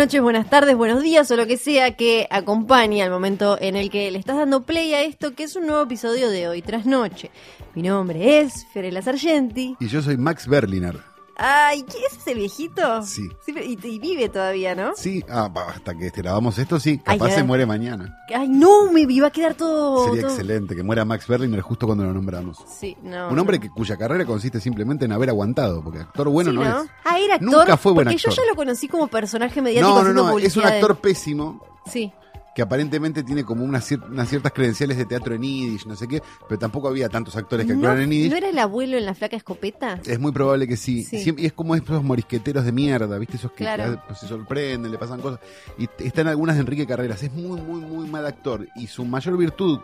[0.00, 3.90] Noches, buenas tardes, buenos días o lo que sea que acompañe al momento en el
[3.90, 6.86] que le estás dando play a esto que es un nuevo episodio de Hoy tras
[6.86, 7.30] Noche.
[7.74, 9.76] Mi nombre es Fiorella Sargenti.
[9.78, 11.09] Y yo soy Max Berliner.
[11.42, 13.02] Ay, ¿quién es ese viejito?
[13.02, 13.28] Sí.
[13.46, 14.92] y, y vive todavía, ¿no?
[14.94, 16.98] Sí, ah, hasta que grabamos esto, sí.
[16.98, 18.18] Capaz se muere mañana.
[18.34, 20.04] Ay, no, me iba a quedar todo...
[20.04, 22.58] Sería todo- excelente que muera Max Berliner justo cuando lo nombramos.
[22.78, 23.28] Sí, no.
[23.30, 23.62] Un hombre no.
[23.62, 26.90] que, cuya carrera consiste simplemente en haber aguantado, porque actor bueno Sí, no, es.
[27.04, 27.50] Ah, era actor.
[27.50, 28.32] Nunca fue buen porque actor.
[28.34, 31.64] yo ya lo conocí como personaje mediático No, no, no, es un de- actor pésimo
[31.86, 32.12] Sí.
[32.54, 36.08] Que aparentemente tiene como unas, cier- unas ciertas credenciales de teatro en Yiddish, no sé
[36.08, 38.30] qué, pero tampoco había tantos actores que ¿No, actuaran en Yiddish.
[38.30, 40.00] ¿No era el abuelo en la flaca escopeta?
[40.04, 41.04] Es muy probable que sí.
[41.04, 41.20] Sí.
[41.20, 43.36] Siempre- y es como esos morisqueteros de mierda, ¿viste?
[43.36, 44.02] Esos que Claro.
[44.14, 45.40] se sorprenden, le pasan cosas.
[45.78, 47.22] Y están algunas de Enrique Carreras.
[47.22, 48.66] Es muy, muy, muy mal actor.
[48.76, 49.78] Y su mayor virtud,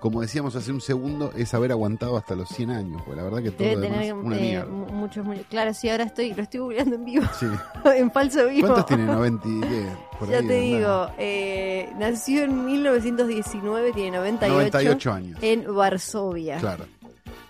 [0.00, 3.02] como decíamos hace un segundo, es haber aguantado hasta los 100 años.
[3.04, 4.70] Pues la verdad que todo Debe lo demás tener una eh, mierda.
[4.70, 7.46] mu- muchos, mu- Claro, sí, ahora estoy, lo estoy googleando en vivo, Sí.
[7.96, 8.68] en falso vivo.
[8.68, 9.04] ¿Cuántos tiene?
[9.06, 9.86] ¿90 y qué?
[10.18, 15.38] Por ya ahí te digo, eh, nació en 1919, tiene 98, 98 años.
[15.42, 16.58] en Varsovia.
[16.58, 16.84] Claro.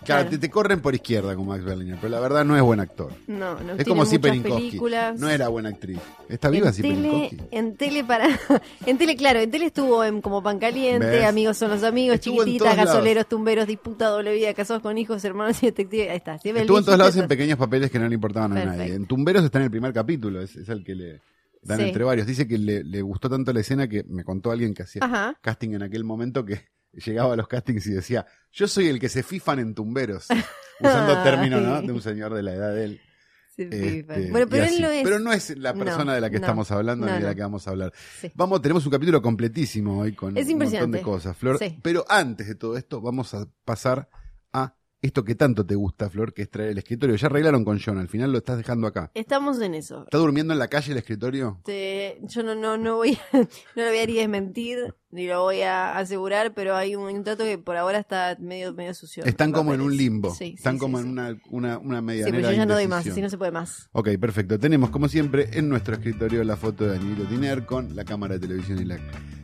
[0.03, 0.29] Claro.
[0.29, 3.13] Te, te corren por izquierda con Max Berliner, pero la verdad no es buen actor.
[3.27, 4.67] No, no Es como si muchas Peninkowski.
[4.69, 5.19] películas.
[5.19, 5.99] No era buena actriz.
[6.27, 7.37] ¿Está viva en si tele, Peninkowski?
[7.51, 8.27] en tele para
[8.85, 11.25] en tele claro en tele estuvo en como pan caliente ¿Ves?
[11.25, 12.75] amigos son los amigos Estuvo lados.
[12.77, 16.85] gasoleros tumberos disputa doble vida casados con hijos hermanos y detectives ahí está Estuvo en
[16.85, 18.95] todos lados en pequeños papeles que no le importaban a nadie.
[18.95, 21.21] En Tumberos está en el primer capítulo, es, es el que le
[21.63, 21.85] dan Sí.
[21.85, 22.25] entre varios.
[22.25, 25.35] Dice que le, le gustó tanto la escena que me contó alguien que hacía Ajá.
[25.41, 26.61] casting en aquel momento que
[26.93, 30.27] llegaba a los castings y decía, yo soy el que se fifan en Tumberos.
[30.79, 31.81] Usando términos, ¿no?
[31.81, 33.01] De un señor de la edad de él.
[33.57, 36.39] Este, bueno pero él no es Pero no es la No, persona de la que
[36.39, 36.45] no.
[36.45, 37.93] estamos hablando ni de la que vamos a hablar.
[38.19, 38.31] Sí.
[38.33, 41.59] Vamos, tenemos un capítulo completísimo hoy con un montón de cosas, Flor.
[41.59, 41.77] Sí.
[41.83, 44.09] Pero antes de todo esto, vamos a pasar
[44.53, 47.15] a esto que tanto te gusta, Flor, que es traer el escritorio.
[47.17, 49.11] Ya arreglaron con John, al final lo estás dejando acá.
[49.13, 51.59] estamos en eso ¿Está durmiendo en la calle el escritorio?
[51.65, 55.61] Te- yo no, no, no voy a, no lo voy a desmentir ni lo voy
[55.61, 59.23] a asegurar, pero hay un, dato que por ahora está medio, medio sucio.
[59.25, 60.31] Están como en un limbo.
[60.31, 61.05] Sí, sí, Están sí, como sí.
[61.05, 63.37] en una, una, una Sí, medianera pero yo ya no doy más, así no se
[63.37, 63.89] puede más.
[63.91, 64.57] Ok, perfecto.
[64.57, 68.39] Tenemos, como siempre, en nuestro escritorio la foto de Daniel Tiner con la cámara de
[68.39, 68.97] televisión y la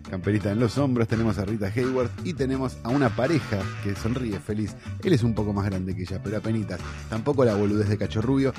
[0.09, 1.07] camperita en los hombros.
[1.07, 4.75] Tenemos a Rita Hayward y tenemos a una pareja que sonríe feliz.
[5.03, 6.79] Él es un poco más grande que ella, pero apenitas.
[7.09, 8.53] Tampoco la boludez de Cachorrubio,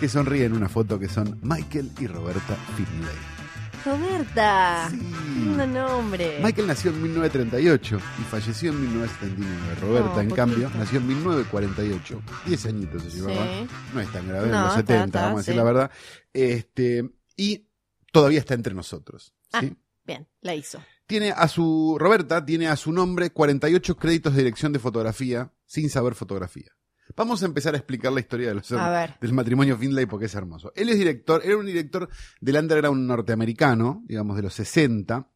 [0.00, 3.41] que sonríe en una foto que son Michael y Roberta Finlay.
[3.84, 4.96] Roberta, Sí.
[4.96, 6.38] lindo nombre.
[6.42, 9.74] Michael nació en 1938 y falleció en 1979.
[9.80, 12.22] Roberta, No, en cambio, nació en 1948.
[12.46, 13.44] 10 añitos se llevaba.
[13.44, 13.66] Sí.
[13.94, 15.58] No es tan grave, en los está, 70, está, vamos a decir sí.
[15.58, 15.90] la verdad.
[16.32, 17.66] Este, y
[18.12, 19.34] todavía está entre nosotros.
[19.60, 19.76] ¿sí?
[20.04, 20.82] Bien, la hizo.
[21.06, 25.90] Tiene a su, Roberta tiene a su nombre 48 créditos de dirección de fotografía sin
[25.90, 26.72] saber fotografía.
[27.16, 30.72] Vamos a empezar a explicar la historia de los del matrimonio Finlay porque es hermoso.
[30.74, 32.08] Él es director, era un director
[32.40, 35.28] del underground norteamericano, digamos de los 60,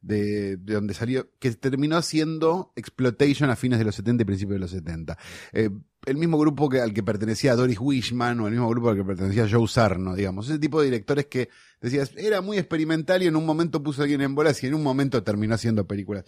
[0.00, 4.54] de, de donde salió, que terminó siendo Exploitation a fines de los 70 y principios
[4.54, 5.18] de los 70.
[5.52, 5.70] Eh,
[6.06, 9.04] el mismo grupo que, al que pertenecía Doris Wishman o el mismo grupo al que
[9.04, 10.48] pertenecía Joe Sarno, digamos.
[10.48, 14.04] Ese tipo de directores que decías, era muy experimental y en un momento puso a
[14.04, 16.24] alguien en bolas y en un momento terminó haciendo películas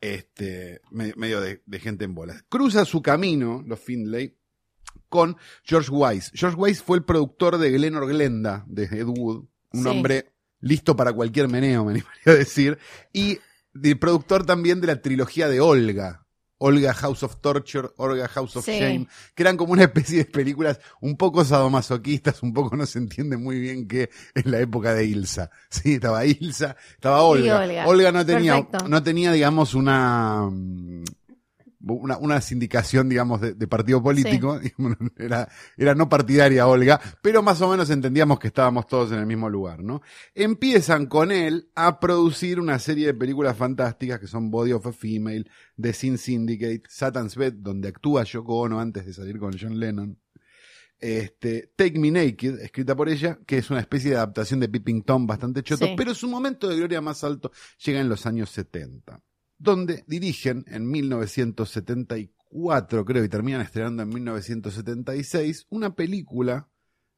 [0.00, 2.44] este, me- medio de, de gente en bolas.
[2.48, 4.36] Cruza su camino, los Finlay,
[5.08, 6.30] con George Weiss.
[6.34, 9.88] George Weiss fue el productor de Glenor Glenda, de Ed Wood, un Sí.
[9.88, 12.78] hombre listo para cualquier meneo, me animaría a decir,
[13.12, 13.38] y
[13.82, 16.26] el productor también de la trilogía de Olga.
[16.62, 18.78] Olga House of Torture, Olga House of Sí.
[18.78, 22.98] Shame, que eran como una especie de películas un poco sadomasoquistas, un poco no se
[22.98, 25.50] entiende muy bien que en la época de Ilsa.
[25.70, 27.60] Sí, estaba Ilsa, estaba Olga.
[27.60, 27.86] Olga.
[27.86, 28.88] Olga no tenía, Perfecto.
[28.88, 30.50] no tenía, digamos, una,
[31.82, 34.60] una, una sindicación, digamos, de, de partido político.
[35.16, 39.26] Era, era no partidaria Olga, pero más o menos entendíamos que estábamos todos en el
[39.26, 40.02] mismo lugar, ¿no?
[40.34, 44.92] Empiezan con él a producir una serie de películas fantásticas que son Body of a
[44.92, 45.44] Female,
[45.80, 50.18] The Sin Syndicate, Satan's Bed, donde actúa Yoko Ono antes de salir con John Lennon.
[50.98, 55.02] Este, Take Me Naked, escrita por ella, que es una especie de adaptación de Peeping
[55.02, 55.94] Tom bastante choto, Sí.
[55.96, 57.50] pero su momento de gloria más alto
[57.84, 59.20] llega en los años 70
[59.60, 66.68] donde dirigen en 1974, creo, y terminan estrenando en 1976, una película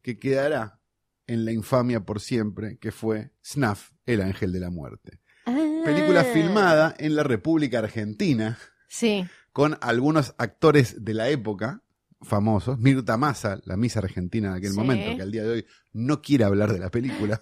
[0.03, 0.81] que quedará
[1.27, 5.21] en la infamia por siempre, que fue Snuff, el ángel de la muerte.
[5.47, 9.25] Ah, película filmada en la República Argentina Sí.
[9.53, 11.83] con algunos actores de la época
[12.21, 12.79] famosos.
[12.79, 14.77] Mirta Massa, la misa argentina de aquel Sí.
[14.79, 17.41] momento, que al día de hoy no quiere hablar de la película.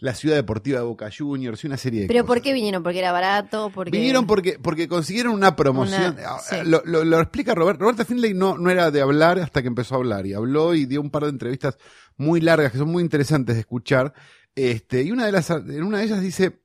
[0.00, 2.36] La Ciudad Deportiva de Boca Juniors y una serie de ¿Pero cosas.
[2.36, 2.82] por qué vinieron?
[2.82, 3.70] ¿Porque era barato?
[3.74, 3.90] Porque...
[3.90, 6.14] Vinieron porque, porque consiguieron una promoción.
[6.18, 6.56] Una- sí.
[6.64, 7.78] lo, lo- lo explica Robert.
[7.80, 10.26] Roberta Finlay no, no era de hablar hasta que empezó a hablar.
[10.26, 11.76] Y habló y dio un par de entrevistas
[12.16, 14.14] muy largas que son muy interesantes de escuchar.
[14.54, 16.62] Este, y una de las, en una de ellas dice,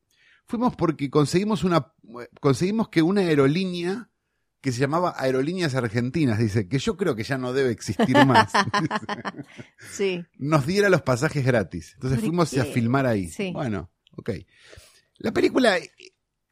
[0.47, 1.91] fuimos porque conseguimos una,
[2.39, 4.09] conseguimos que una aerolínea
[4.65, 8.51] que se llamaba Aerolíneas Argentinas, dice, que yo creo que ya no debe existir más,
[9.91, 10.25] Sí.
[10.39, 11.91] nos diera los pasajes gratis.
[11.94, 12.62] Entonces ¿Por fuimos qué?
[12.62, 13.27] a filmar ahí.
[13.29, 13.51] Sí.
[13.53, 14.31] Bueno, ok.
[15.17, 15.77] La película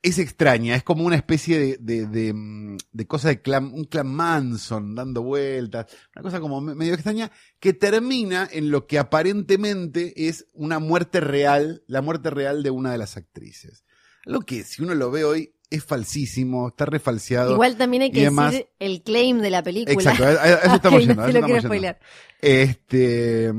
[0.03, 3.85] es extraña, es como una especie de, de, de, mm, de cosa de clan, un
[3.85, 8.99] clan Manson dando vueltas, una cosa como me- medio extraña, que termina en lo que
[8.99, 13.85] aparentemente es una muerte real, la muerte real de una de las actrices.
[14.25, 17.53] Lo que, si uno lo ve hoy, es falsísimo, está refalseado.
[17.53, 19.93] Igual también hay que decir el claim de la película.
[19.93, 21.15] Exacto, a, a- a eso estamos yendo.
[21.27, 21.99] no lo quiero spoilear.
[22.41, 23.51] Este.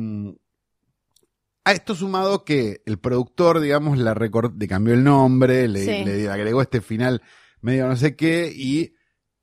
[1.67, 6.05] A esto sumado que el productor, digamos, la recor- le cambió el nombre, le, Sí.
[6.05, 7.23] le agregó este final
[7.63, 8.95] medio no sé qué y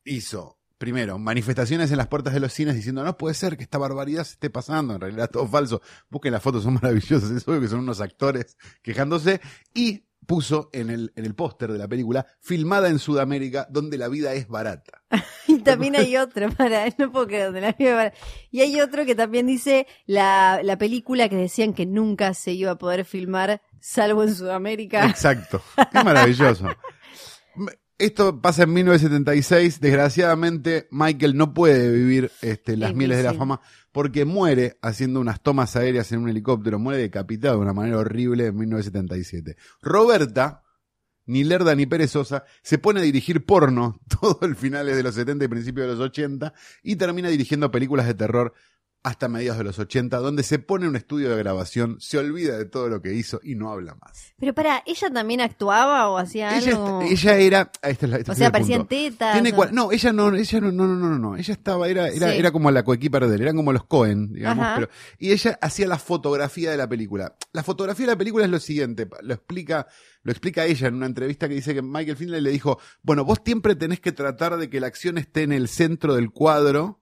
[0.06, 3.80] hizo, primero, manifestaciones en las puertas de los cines diciendo no puede ser que esta
[3.80, 5.82] barbaridad se esté pasando, en realidad es todo falso,
[6.12, 9.42] busquen las fotos, son maravillosas, es obvio que son unos actores quejándose
[9.74, 14.08] y puso en el, en el póster de la película, filmada en Sudamérica, donde la
[14.08, 15.02] vida es barata.
[15.48, 18.14] Y también hay otro, para, no puedo creer, de la vida para-
[18.52, 22.72] Y hay otro que también dice la, la película que decían que nunca se iba
[22.72, 25.06] a poder filmar, salvo en Sudamérica.
[25.08, 25.62] Exacto.
[25.94, 26.68] Es maravilloso.
[27.98, 29.80] Esto pasa en 1976.
[29.80, 33.40] Desgraciadamente, Michael no puede vivir este, las Es mieles de la difícil.
[33.40, 36.80] fama porque muere haciendo unas tomas aéreas en un helicóptero.
[36.80, 39.58] Muere decapitado de una manera horrible en 1977.
[39.82, 40.64] Roberta,
[41.26, 45.46] ni lerda ni perezosa, se pone a dirigir porno todo el finales de los 70
[45.46, 46.54] y principios de los 80
[46.84, 48.54] y termina dirigiendo películas de terror
[49.04, 52.66] hasta mediados de los 80, donde se pone un estudio de grabación, se olvida de
[52.66, 54.34] todo lo que hizo y no habla más.
[54.40, 57.02] Pero para, ¿ella también actuaba o hacía Ella, algo?
[57.02, 57.72] ella era.
[57.82, 58.90] ah, este es la- este o sea, aparecían punto.
[58.96, 59.34] tetas.
[59.34, 62.10] Tiene o- cua- no, ella no, ella no, no, no, no, no, ella estaba, era,
[62.10, 62.38] era, Sí.
[62.38, 65.88] era como la coequiper de él, eran como los Cohen, digamos, pero, y ella hacía
[65.88, 67.36] la fotografía de la película.
[67.54, 69.88] La fotografía de la película es lo siguiente, lo explica,
[70.24, 73.40] lo explica ella en una entrevista que dice que Michael Finlay le dijo, bueno, vos
[73.44, 77.01] siempre tenés que tratar de que la acción esté en el centro del cuadro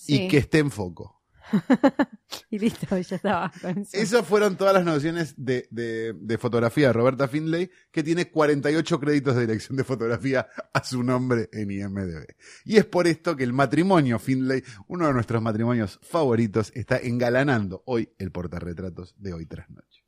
[0.00, 0.24] Sí.
[0.24, 1.20] y que esté en foco.
[2.48, 3.52] Y listo, ya estaba.
[3.92, 9.00] Esas fueron todas las nociones de, de, de fotografía de Roberta Finlay, que tiene 48
[9.00, 12.24] créditos de dirección de fotografía a su nombre en IMDb.
[12.64, 17.82] Y es por esto que el matrimonio Finlay, uno de nuestros matrimonios favoritos, está engalanando
[17.86, 20.04] hoy el portarretratos de hoy tras noche.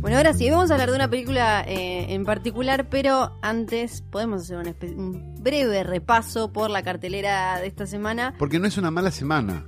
[0.00, 4.40] Bueno, ahora sí, vamos a hablar de una película eh, en particular, pero antes podemos
[4.40, 4.56] hacer
[4.96, 8.34] un, breve repaso por la cartelera de esta semana.
[8.38, 9.66] Porque no es una mala semana.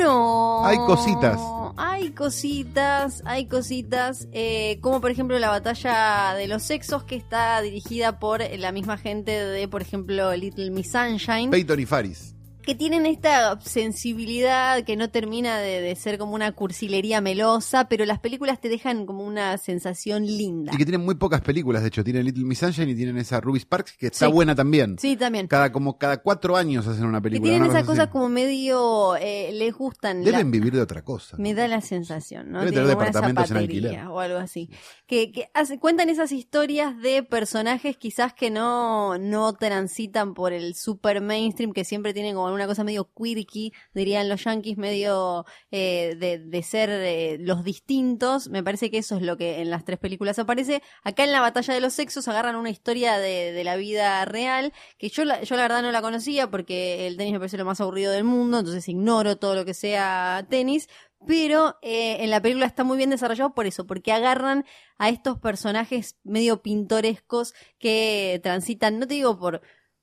[0.00, 0.66] No.
[0.66, 1.40] Hay cositas.
[1.76, 7.60] Hay cositas, hay cositas, eh, como por ejemplo la batalla de los sexos que está
[7.60, 11.50] dirigida por la misma gente de, por ejemplo, Little Miss Sunshine.
[11.50, 12.31] Peyton y Faris.
[12.62, 18.04] Que tienen esta sensibilidad que no termina de, de ser como una cursilería melosa, pero
[18.04, 20.72] las películas te dejan como una sensación linda.
[20.74, 22.02] Y que tienen muy pocas películas, de hecho.
[22.04, 24.32] Tienen Little Miss Sunshine y tienen esa Ruby Sparks, que está Sí.
[24.32, 24.96] buena también.
[24.98, 25.46] Sí, también.
[25.46, 27.50] Cada, como cada cuatro años hacen una Que película.
[27.50, 28.12] tienen una esa cosa cosa así.
[28.12, 30.24] como medio, eh, les gustan.
[30.24, 31.36] la- Deben vivir de otra cosa.
[31.38, 32.60] me da la sensación, ¿no?
[32.60, 34.06] Debe Tienen tener departamentos en alquiler.
[34.06, 34.70] O algo así.
[35.06, 40.74] Que, que hace- cuentan esas historias de personajes quizás que no, no transitan por el
[40.74, 46.16] super mainstream, que siempre tienen como una cosa medio quirky, dirían los yankees, medio eh,
[46.18, 48.48] de, ser eh, los distintos.
[48.48, 50.82] Me parece que eso es lo que en las tres películas aparece.
[51.02, 54.72] Acá en la batalla de los sexos agarran una historia de, de la vida real,
[54.98, 57.64] que yo la, yo la verdad no la conocía porque el tenis me parece lo
[57.64, 60.88] más aburrido del mundo, entonces ignoro todo lo que sea tenis,
[61.26, 64.64] pero eh, en la película está muy bien desarrollado por eso, porque agarran
[64.98, 69.62] a estos personajes medio pintorescos que transitan, no te digo por,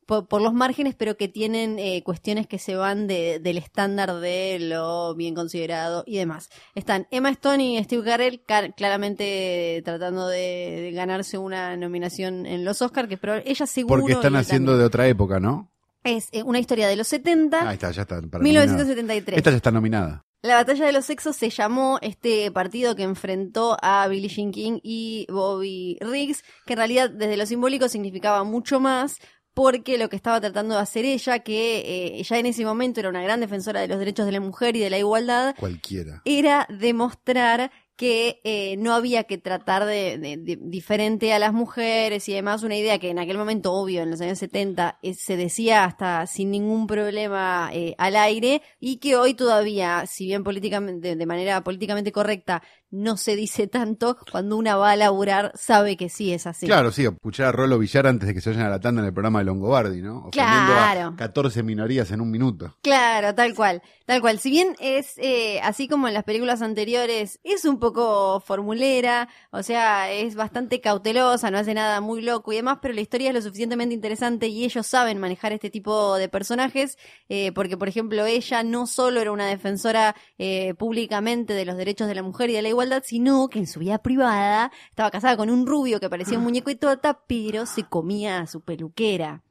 [0.10, 4.16] por, por los márgenes, pero que tienen eh, cuestiones que se van de- del estándar
[4.16, 6.50] de lo bien considerado y demás.
[6.74, 12.66] Están Emma Stone y Steve Carell car- claramente tratando de, de ganarse una nominación en
[12.66, 14.02] los Oscars, que pero ella seguro...
[14.02, 14.80] Porque están haciendo también.
[14.82, 15.72] de otra época, ¿no?
[16.04, 18.16] Es eh, una historia de los 70, Ahí está, ya está.
[18.16, 18.66] para nominada.
[18.66, 19.38] 1973.
[19.38, 20.26] Esta ya está nominada.
[20.42, 24.80] La batalla de los sexos se llamó este partido que enfrentó a Billie Jean King
[24.82, 29.18] y Bobby Riggs, que en realidad desde lo simbólico significaba mucho más
[29.62, 33.10] porque lo que estaba tratando de hacer ella, que eh, ya en ese momento era
[33.10, 36.22] una gran defensora de los derechos de la mujer y de la igualdad, Cualquiera.
[36.24, 42.30] era demostrar que eh, no había que tratar de, de- de- diferente a las mujeres
[42.30, 45.36] y demás, una idea que en aquel momento, obvio, en los años 70, eh, se
[45.36, 51.18] decía hasta sin ningún problema eh, al aire y que hoy todavía, si bien políticamente,
[51.18, 56.10] de manera políticamente correcta, no se dice tanto, cuando una va a laburar sabe que
[56.10, 56.66] sí es así.
[56.66, 59.02] Claro, sí, o puchar a Rolo Villar antes de que se vayan a la tanda
[59.02, 60.30] en el programa de Longobardi, ¿no?
[60.32, 61.10] Claro.
[61.10, 62.76] a 14 minorías en un minuto.
[62.82, 64.40] Claro, tal cual, tal cual.
[64.40, 69.64] Si bien es eh, así como en las películas anteriores, es un poco formulera, o
[69.64, 73.36] sea, es bastante cautelosa, no hace nada muy loco y demás, pero la historia es
[73.36, 78.26] lo suficientemente interesante y ellos saben manejar este tipo de personajes, eh, porque por ejemplo
[78.26, 82.54] ella no solo era una defensora eh, públicamente de los derechos de la mujer y
[82.54, 86.10] de la igualdad, sino que en su vida privada estaba casada con un rubio que
[86.10, 89.44] parecía un muñeco y tota, pero se comía a su peluquera.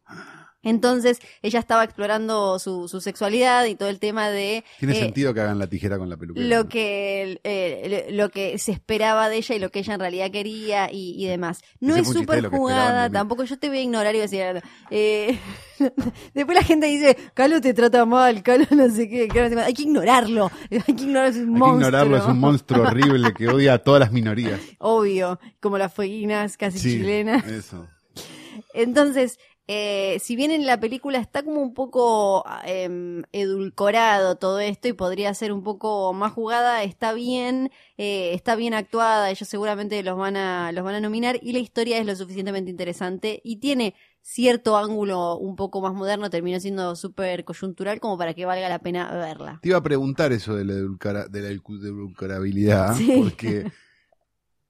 [0.62, 5.33] Entonces ella estaba explorando su, su sexualidad y todo el tema de Tiene eh, sentido
[5.33, 6.47] que hagan la tijera con la peluquera.
[6.47, 6.69] lo ¿no?
[6.69, 10.91] que eh, lo que se esperaba de ella y lo que ella en realidad quería
[10.93, 11.61] y, y demás.
[11.81, 14.29] No Ese es súper que jugada, tampoco yo te voy a ignorar y voy a
[14.53, 15.38] decir, eh,
[16.35, 19.55] después la gente dice, Calo te trata mal, Calo no sé qué, Calo no sé
[19.57, 19.61] qué".
[19.62, 21.75] hay que ignorarlo, hay que ignorarlo, es un Hay que monstruo.
[21.77, 24.61] ignorarlo, es un monstruo horrible que odia a todas las minorías.
[24.79, 27.47] Obvio, como las fueguinas casi Sí, chilenas.
[27.47, 27.87] eso.
[28.75, 29.38] Entonces,
[29.71, 34.95] eh, si bien en la película está como un poco em, edulcorado todo esto y
[34.95, 40.17] podría ser un poco más jugada, está bien, eh, está bien actuada, ellos seguramente los
[40.17, 43.95] van a, los van a nominar y la historia es lo suficientemente interesante y tiene
[44.23, 48.79] cierto ángulo un poco más moderno, termina siendo súper coyuntural como para que valga la
[48.79, 49.59] pena verla.
[49.63, 53.21] Te iba a preguntar eso de la, edulcara- de la edulcorabilidad, Sí.
[53.23, 53.71] porque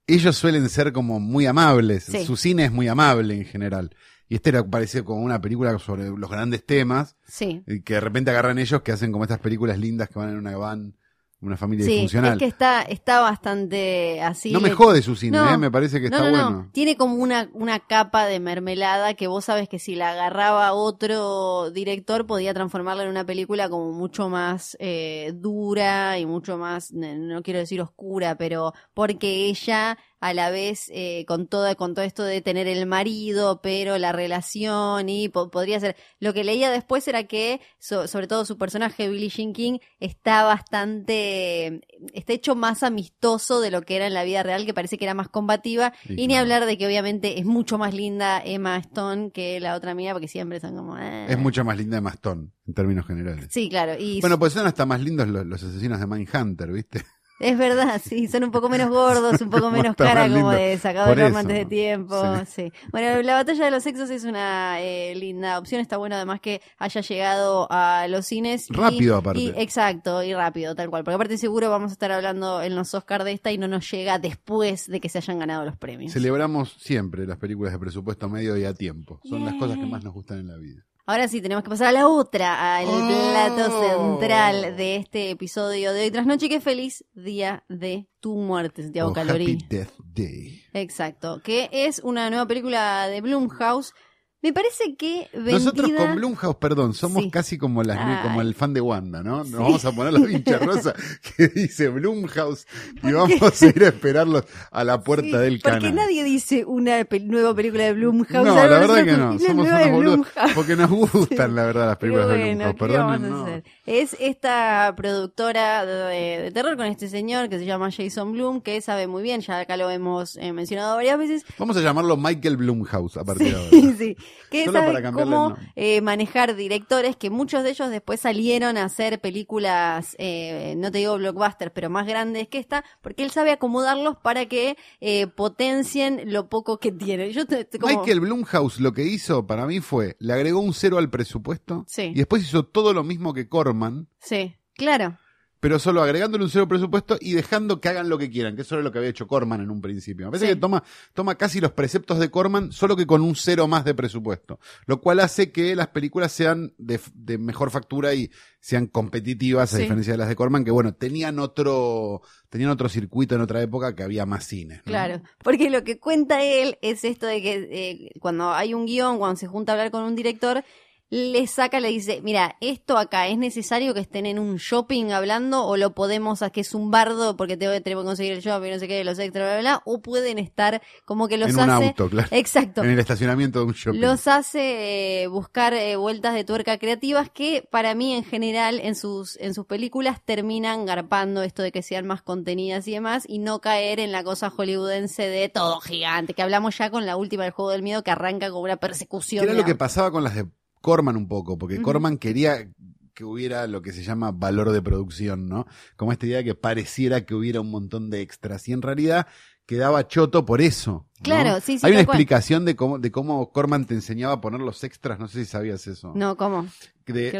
[0.07, 2.05] ellos suelen ser como muy amables.
[2.05, 2.25] Sí.
[2.25, 3.91] Su cine es muy amable en general.
[4.29, 7.63] Y este era parece como una película sobre los grandes temas, Sí.
[7.67, 10.37] y que de repente agarran ellos que hacen como estas películas lindas que van en
[10.37, 10.95] una van,
[11.41, 12.33] una familia Sí, disfuncional.
[12.33, 14.51] es que está, está bastante así.
[14.53, 15.49] no me jode su cine, No.
[15.55, 15.57] ¿eh?
[15.57, 16.51] me parece que No, está no, bueno.
[16.65, 16.71] no.
[16.73, 21.71] Tiene como una, una capa de mermelada que vos sabes que si la agarraba otro
[21.71, 27.41] director podía transformarla en una película como mucho más eh, dura y mucho más, no
[27.43, 32.25] quiero decir oscura, pero porque ella a la vez eh, con todo con todo esto
[32.25, 37.07] de tener el marido, pero la relación y po- podría ser lo que leía después
[37.07, 41.81] era que so- sobre todo su personaje Billie Jean King está bastante
[42.15, 45.05] está hecho más amistoso de lo que era en la vida real, que parece que
[45.05, 48.77] era más combativa Sí, y ni hablar de que obviamente es mucho más linda Emma
[48.79, 51.27] Stone que la otra amiga porque siempre son como eh.
[51.29, 53.47] Es mucho más linda de Mastón, en términos generales.
[53.51, 57.05] Sí, claro, y Bueno, pues son hasta más lindos los, los asesinos de Mindhunter, ¿viste?
[57.41, 60.51] Es verdad, sí, son un poco menos gordos, un poco menos cara como lindo.
[60.51, 61.39] de sacado Por eso.
[61.39, 62.73] antes de tiempo, sí.
[62.91, 66.61] Bueno, la batalla de los sexos es una eh, linda opción, está bueno además que
[66.79, 68.69] haya llegado a los cines.
[68.71, 69.41] y- Rápido, aparte.
[69.41, 72.93] y- exacto, y rápido, tal cual, porque aparte seguro vamos a estar hablando en los
[72.95, 76.13] Oscars de esta y no nos llega después de que se hayan ganado los premios.
[76.13, 79.21] Celebramos siempre las películas de presupuesto medio y a tiempo.
[79.25, 80.83] Son las cosas que más nos gustan en la vida.
[81.11, 83.09] Ahora sí, tenemos que pasar a la otra, al Oh.
[83.33, 88.83] plato central de este episodio de hoy tras noche, es feliz día de tu muerte,
[88.83, 89.55] Santiago Oh, Calorí.
[89.55, 90.63] Happy Death Day.
[90.75, 93.95] Exacto, que es una nueva película de Blumhouse.
[94.41, 95.53] Me parece que vendida...
[95.59, 97.31] Nosotros con Blumhouse, perdón, somos Sí.
[97.31, 98.23] casi como las Ay.
[98.23, 99.39] como el fan de Wanda, ¿no?
[99.39, 100.95] Nos vamos a poner la pincha rosa
[101.37, 102.67] que dice Blumhouse
[103.03, 105.95] y vamos a ir a esperarlos a la puerta Sí, del Porque canal.
[105.97, 108.47] nadie dice una pe- nueva película de Blumhouse.
[108.47, 109.33] No, la verdad que no.
[109.33, 110.17] "La Somos unos boludos.
[110.19, 110.53] Blumhouse".
[110.55, 112.73] Porque nos gustan, la verdad, las películas de Blumhouse.
[112.75, 113.63] ¿qué Perdón, no.
[113.87, 118.81] Es esta productora de, de terror con este señor que se llama Jason Blum, que
[118.83, 122.57] sabe muy bien, ya acá lo hemos eh, mencionado varias veces, Vamos a llamarlo Michael
[122.57, 123.69] Blumhouse a partir de ahora.
[123.71, 124.17] Sí, sí.
[124.51, 129.21] Que Solo sabe cómo eh, manejar directores, que muchos de ellos después salieron a hacer
[129.21, 134.17] películas, eh, no te digo blockbusters, pero más grandes que esta, porque él sabe acomodarlos
[134.17, 137.31] para que eh, potencien lo poco que tienen.
[137.33, 140.73] Yo te- te- como- Michael Blumhouse lo que hizo para mí fue, le agregó un
[140.73, 142.05] cero al presupuesto Sí.
[142.05, 145.19] y después hizo todo lo mismo que Corman, Sí, claro.
[145.61, 148.75] Pero solo agregándole un cero presupuesto y dejando que hagan lo que quieran, que eso
[148.77, 150.27] era lo que había hecho Corman en un principio.
[150.27, 150.55] Me parece Sí.
[150.55, 150.85] que toma,
[151.15, 155.01] toma casi los preceptos de Corman, solo que con un cero más de presupuesto, lo
[155.01, 159.83] cual hace que las películas sean de, de mejor factura y sean competitivas, a Sí.
[159.83, 163.95] diferencia de las de Corman, que bueno, tenían otro, tenían otro circuito en otra época
[163.95, 164.77] que había más cine.
[164.77, 164.83] ¿no?
[164.85, 169.19] Claro, porque lo que cuenta él es esto de que eh, cuando hay un guion,
[169.19, 170.65] cuando se junta a hablar con un director,
[171.11, 175.65] le saca, le dice, mira, esto acá, ¿es necesario que estén en un shopping hablando
[175.65, 178.73] o lo podemos, a que es un bardo porque tengo, tenemos que conseguir el shopping,
[178.73, 181.61] no sé qué, los extras, bla, bla, bla, o pueden estar como que los en
[181.61, 181.87] un hace...
[181.87, 182.29] auto, claro.
[182.31, 182.85] Exacto.
[182.85, 184.01] En el estacionamiento de un shopping.
[184.01, 188.95] Los hace eh, buscar eh, vueltas de tuerca creativas que para mí en general en
[188.95, 193.39] sus, en sus películas terminan garpando esto de que sean más contenidas y demás y
[193.39, 197.45] no caer en la cosa hollywoodense de todo gigante, que hablamos ya con la última
[197.45, 199.45] del juego del miedo que arranca con una persecución.
[199.45, 200.47] Que era lo que pasaba con las de
[200.81, 201.81] Corman un poco, porque.
[201.83, 202.71] Corman quería
[203.15, 205.67] que hubiera lo que se llama valor de producción, ¿no?
[205.97, 209.27] Como esta idea de que pareciera que hubiera un montón de extras y en realidad
[209.67, 211.09] quedaba choto por eso.
[211.19, 211.23] ¿no?
[211.25, 214.61] Claro, sí, sí, Hay una explicación de cómo, de cómo Corman te enseñaba a poner
[214.61, 216.13] los extras, no sé si sabías eso.
[216.15, 216.69] No, ¿cómo?
[217.07, 217.31] De-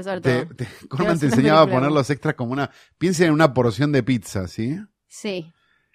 [0.57, 4.03] te- Corman te enseñaba a poner los extras como una, piensen en una porción de
[4.03, 4.77] pizza, ¿sí?
[5.07, 5.53] Sí.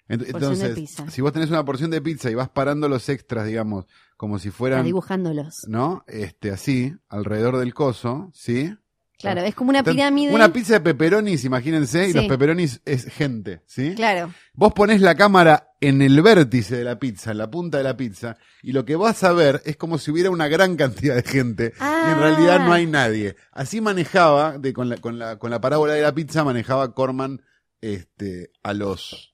[0.08, 3.86] Entonces, si vos tenés una porción de pizza y vas parando los extras, digamos,
[4.16, 5.64] como si Está fueran, dibujándolos.
[5.68, 6.04] ¿no?
[6.06, 8.74] Este, así, alrededor del coso, ¿sí?
[9.16, 10.34] Claro, es como una pirámide.
[10.34, 13.94] Una pizza de pepperonis, imagínense, y los pepperonis es gente, ¿sí?
[13.94, 14.34] Claro.
[14.52, 17.96] Vos ponés la cámara en el vértice de la pizza, en la punta de la
[17.96, 21.22] pizza, y lo que vas a ver es como si hubiera una gran cantidad de
[21.22, 22.12] gente, y Ah.
[22.12, 23.36] en realidad no hay nadie.
[23.52, 27.40] Así manejaba, de, con, la, con, la, con la parábola de la pizza, manejaba Corman
[27.80, 29.33] este, a los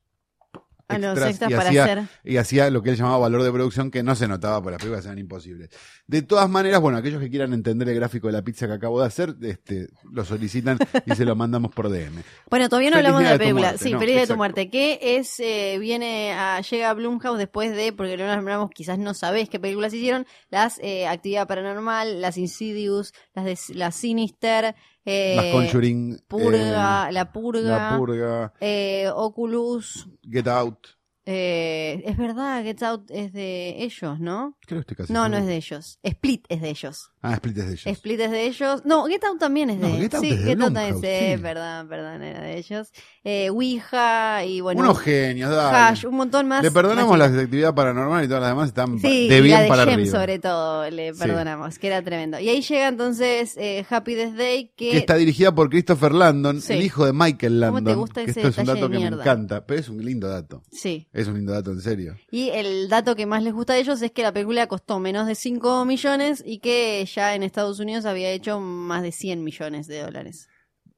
[0.94, 2.02] A los extras extras y para hacía, hacer.
[2.24, 4.78] y hacía lo que él llamaba valor de producción que no se notaba porque las
[4.78, 5.70] películas eran imposibles.
[6.06, 9.00] De todas maneras, bueno, aquellos que quieran entender el gráfico de la pizza que acabo
[9.00, 12.22] de hacer, este, lo solicitan y se lo mandamos por DM.
[12.50, 13.68] Bueno, todavía no Feliz hablamos de la película.
[13.68, 14.70] muerte, sí, no, Feliz de tu muerte.
[14.70, 18.98] Que es, eh, viene a, llega a Blumhouse después de, porque no nos nombramos, quizás
[18.98, 24.74] no sabés qué películas hicieron, las eh, Actividad Paranormal, las Insidious, las de las Sinister,
[25.10, 30.08] eh, Las Conjuring, Purga, eh, La Purga, La Purga, eh, Oculus.
[30.22, 30.86] Get Out.
[31.26, 34.56] eh, es verdad, Get Out es de ellos, ¿no?
[34.66, 35.98] Creo que estoy casi No, no es de ellos.
[36.02, 37.09] Split es de ellos.
[37.22, 37.86] Ah, Split es de ellos.
[37.86, 38.82] Split es de ellos.
[38.86, 40.94] No, Get Out también es de No, Get Out sí, es de Get Out también
[41.04, 41.42] es- sí.
[41.42, 42.88] perdón, perdón, era de ellos.
[43.24, 44.80] Eh, Ouija y bueno.
[44.80, 45.76] Unos genios, dale.
[45.76, 46.62] Hash, un montón más.
[46.62, 49.62] Le perdonamos más la actividad paranormal y todas las demás están Sí, de bien la
[49.64, 50.18] de para Shem arriba.
[50.18, 52.40] sobre todo, le perdonamos, que era tremendo.
[52.40, 56.60] Y ahí llega entonces eh, Happy Death Day, que, que está dirigida por Christopher Landon,
[56.68, 57.96] el hijo de Michael ¿Cómo te Landon.
[57.98, 60.26] gusta que ese esto es un dato de que me encanta, pero es un lindo
[60.28, 60.62] dato.
[60.72, 61.06] Sí.
[61.12, 62.16] Es un lindo dato, en serio.
[62.30, 65.26] Y el dato que más les gusta de ellos es que la película costó menos
[65.26, 69.86] de 5 millones y que ya en Estados Unidos había hecho más de 100 millones
[69.86, 70.48] de dólares.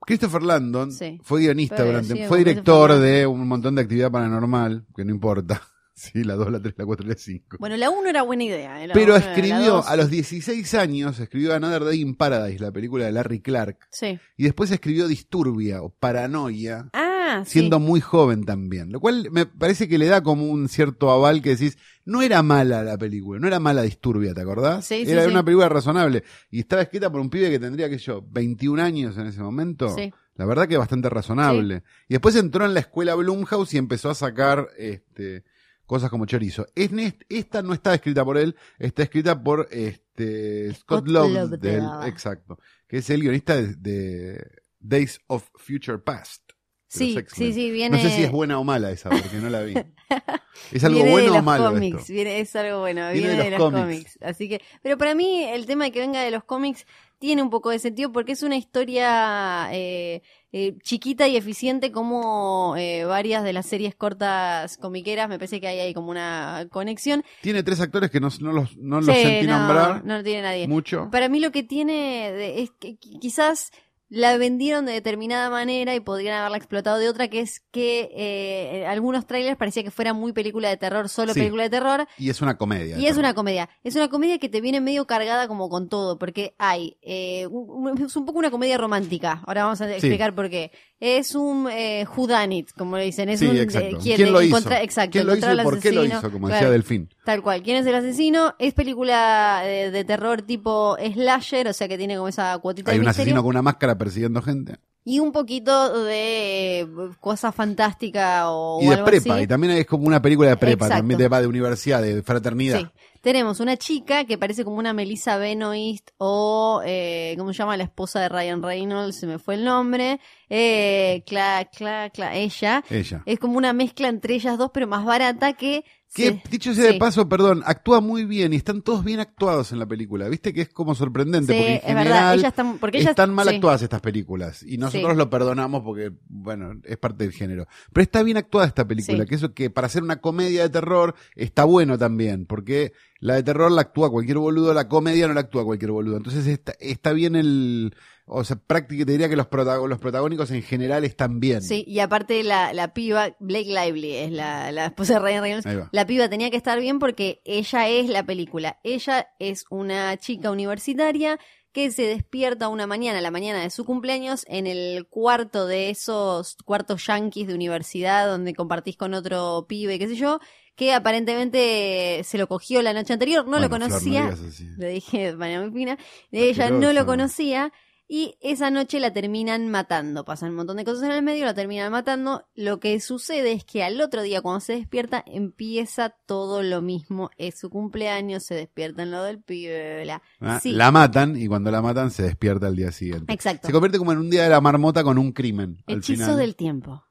[0.05, 1.20] Christopher Landon Sí.
[1.22, 5.11] fue guionista Pero durante, sí, fue director de un montón de actividad paranormal, que no
[5.12, 5.62] importa.
[5.94, 7.57] Sí, la 2, la 3, la 4 y la 5.
[7.61, 8.83] Bueno, la 1 era buena idea.
[8.83, 13.12] eh, Pero escribió, a los 16 años, escribió Another Day in Paradise, la película de
[13.12, 13.77] Larry Clark.
[13.90, 14.18] Sí.
[14.38, 17.02] Y después escribió Disturbia o Paranoia, Ah,
[17.45, 17.53] sí.
[17.53, 18.92] siendo muy joven también.
[18.92, 22.42] Lo cual me parece que le da como un cierto aval que decís, no era
[22.42, 24.85] mala la película, no era mala Disturbia, ¿te acordás?
[24.85, 25.31] Sí, era sí.
[25.31, 26.25] una película razonable.
[26.51, 29.95] Y estaba escrita por un pibe que tendría, que yo, 21 años en ese momento.
[29.95, 30.12] Sí.
[30.35, 31.83] La verdad que bastante razonable.
[32.09, 35.45] Y después entró en la escuela Blumhouse y empezó a sacar este
[35.87, 36.66] cosas como chorizo.
[36.75, 41.85] Esta no está escrita por él, está escrita por este Scott, Scott Lobdell.
[42.07, 46.52] exacto, que es el guionista de, de Days of Future Past.
[46.98, 47.96] Sí, sí, sí, viene.
[47.96, 49.74] No sé si es buena o mala esa, porque no la vi.
[50.72, 52.12] ¿Es algo viene bueno de o los malo cómics, esto?
[52.12, 53.83] viene- es algo bueno, Viene viene, de de los cómics.
[53.85, 54.18] cómics.
[54.20, 56.87] Así que, pero para mí el tema de que venga de los cómics
[57.18, 62.74] tiene un poco de sentido porque es una historia eh, eh, chiquita y eficiente como
[62.76, 65.28] eh, varias de las series cortas comiqueras.
[65.28, 67.24] Me parece que ahí hay como una conexión.
[67.40, 70.68] Tiene tres actores que no, no los, no los sentí no, nombrar no tiene nadie.
[70.68, 71.09] mucho.
[71.11, 73.70] Para mí lo que tiene de- es que qui- quizás
[74.14, 78.87] la vendieron de determinada manera y podrían haberla explotado de otra, que es que eh,
[78.87, 81.40] algunos trailers parecía que fuera muy película de terror, solo Sí.
[81.40, 82.98] película de terror, Y es una comedia.
[82.98, 83.70] y es una comedia.
[83.83, 87.88] Es una comedia que te viene medio cargada como con todo, porque hay, eh, un-
[87.88, 89.42] un- es un poco una comedia romántica.
[89.46, 90.72] Ahora vamos a explicar por qué.
[91.05, 93.29] Es un eh, whodunit, como le dicen.
[93.29, 93.97] Es Sí, un, exacto.
[93.97, 94.71] eh, ¿Quién, lo hizo?
[94.71, 96.31] exacto, ¿Quién lo hizo y por qué lo hizo?
[96.31, 96.55] Como Claro.
[96.61, 97.09] decía Delfín.
[97.25, 97.61] Tal cual.
[97.65, 98.55] ¿Quién es el asesino?
[98.61, 102.99] Es película de, de terror tipo slasher, o sea que tiene como esa cuotita Hay
[102.99, 103.23] de un misterio.
[103.33, 104.77] asesino con una máscara persiguiendo gente.
[105.05, 106.88] Y un poquito de eh,
[107.19, 109.35] cosa fantástica o, y de algo prepa.
[109.35, 109.43] así.
[109.43, 111.01] Y también es como una película de prepa, Exacto.
[111.01, 112.79] también de, va de universidad, de fraternidad.
[112.79, 112.87] Sí.
[113.22, 117.76] Tenemos una chica que parece como una Melissa Benoist o, eh, ¿cómo se llama?
[117.76, 120.18] La esposa de Ryan Reynolds, se me fue el nombre.
[120.48, 122.82] Eh, cla, cla, cla, ella.
[122.90, 123.22] Ella.
[123.24, 125.85] Es como una mezcla entre ellas dos, pero más barata que...
[126.14, 129.78] Que, dicho sea de paso, perdón, actúa muy bien y están todos bien actuados en
[129.78, 130.28] la película.
[130.28, 131.54] ¿Viste que es como sorprendente?
[131.54, 132.04] Sí, porque en es verdad.
[132.04, 134.62] general Ellas están, porque ellas, están mal actuadas estas películas.
[134.62, 137.66] Y nosotros lo perdonamos porque, bueno, es parte del género.
[137.94, 141.14] Pero está bien actuada esta película, que eso que para hacer una comedia de terror
[141.35, 145.42] está bueno también, porque La de terror la actúa cualquier boludo, la comedia no la
[145.42, 146.16] actúa cualquier boludo.
[146.16, 147.94] Entonces está, está bien el...
[148.26, 151.62] O sea, prácticamente te diría que los, protago- los protagónicos en general están bien.
[151.62, 155.88] Sí, y aparte la, la piba, Blake Lively es la, la esposa de Ryan Reynolds,
[155.92, 158.80] la piba tenía que estar bien porque ella es la película.
[158.82, 161.38] Ella es una chica universitaria
[161.72, 166.56] que se despierta una mañana, la mañana de su cumpleaños, en el cuarto de esos
[166.64, 170.38] cuartos yanquis de universidad donde compartís con otro pibe, qué sé yo,
[170.74, 174.68] que aparentemente se lo cogió la noche anterior, no Bueno, lo Flor, no conocía, así.
[174.78, 175.98] le dije de manera muy fina,
[176.30, 177.72] ella no lo conocía
[178.08, 180.24] y esa noche la terminan matando.
[180.26, 182.46] Pasan un montón de cosas en el medio, la terminan matando.
[182.54, 187.30] Lo que sucede es que al otro día, cuando se despierta, empieza todo lo mismo.
[187.38, 190.02] Es su cumpleaños, se despierta en lo del pibe.
[190.02, 190.20] bla.
[190.40, 193.32] Ah, Sí, La matan y cuando la matan se despierta al día siguiente.
[193.32, 193.66] exacto.
[193.68, 195.82] Se convierte como en un día de la marmota con un crimen.
[195.87, 196.37] al Hechizo final.
[196.37, 197.04] del tiempo.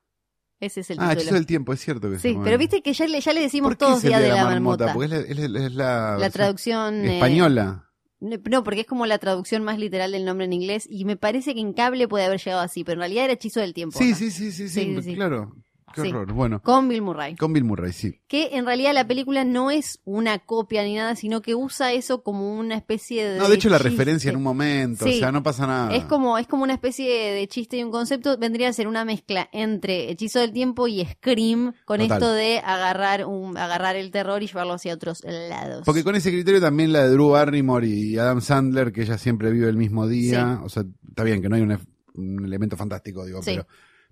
[0.62, 1.20] Ese es el Ah, título.
[1.22, 3.68] hechizo del tiempo, es cierto que Sí, pero viste que ya le, ya le decimos
[3.72, 4.94] ¿Por qué todos día de la, marmota.
[4.94, 7.04] Porque es la, es la- es la traducción...
[7.06, 7.90] eh, española.
[8.20, 11.56] No, porque es como la traducción más literal del nombre en inglés y me parece
[11.56, 13.98] que en cable puede haber llegado así, pero en realidad era hechizo del tiempo.
[13.98, 15.16] Sí, sí, Sí, sí, sí.
[15.16, 15.56] claro.
[15.94, 16.08] Qué Sí.
[16.10, 16.32] horror.
[16.34, 17.36] Bueno, Con Bill Murray.
[17.36, 18.20] con Bill Murray, sí.
[18.28, 22.24] Que en realidad la película no es una copia ni nada, sino que usa eso
[22.24, 23.40] como una especie de.
[23.40, 25.16] No, de hecho la referencia en un momento, Sí.
[25.16, 25.94] o sea, no pasa nada.
[25.96, 28.38] Es como, es como una especie de chiste y un concepto.
[28.38, 32.18] Vendría a ser una mezcla entre Hechizo del Tiempo y Scream, con Total.
[32.18, 35.84] esto de agarrar un, agarrar el terror y llevarlo hacia otros lados.
[35.86, 39.52] Porque con ese criterio también la de Drew Barrymore y Adam Sandler, que ella siempre
[39.52, 41.78] vive el mismo día, o sea, está bien que no hay un,
[42.16, 43.52] un elemento fantástico, digo, Sí.
[43.52, 43.68] pero,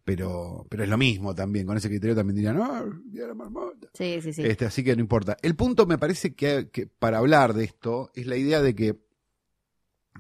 [0.09, 3.89] pero, pero es lo mismo también, con ese criterio también dirían, no, de la marmota.
[3.93, 4.41] Sí, sí, sí.
[4.43, 5.37] Este, así que no importa.
[5.43, 8.99] El punto me parece que, que para hablar de esto es la idea de que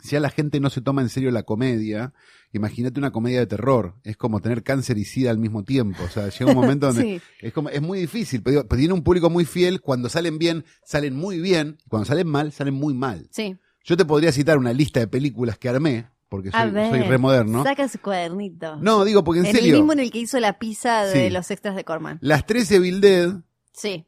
[0.03, 2.13] si a la gente no se toma en serio la comedia,
[2.53, 3.95] imagínate una comedia de terror.
[4.03, 6.03] Es como tener cáncer y sida al mismo tiempo.
[6.03, 7.21] O sea, llega un momento donde Sí.
[7.41, 8.43] es como, es muy difícil.
[8.43, 9.81] Pero, pero tiene un público muy fiel.
[9.81, 11.79] Cuando salen bien, salen muy bien.
[11.89, 13.27] Cuando salen mal, salen muy mal.
[13.31, 13.57] Sí.
[13.83, 17.63] Yo te podría citar una lista de películas que armé, porque soy, ver, soy remoderno.
[17.63, 18.77] Saca su cuadernito.
[18.77, 21.27] No, digo, porque en, en el serio, mismo en el que hizo la pizza de
[21.27, 21.29] Sí.
[21.33, 22.19] los extras de Corman.
[22.21, 23.33] las 13 Evil Dead,
[23.73, 24.05] Sí.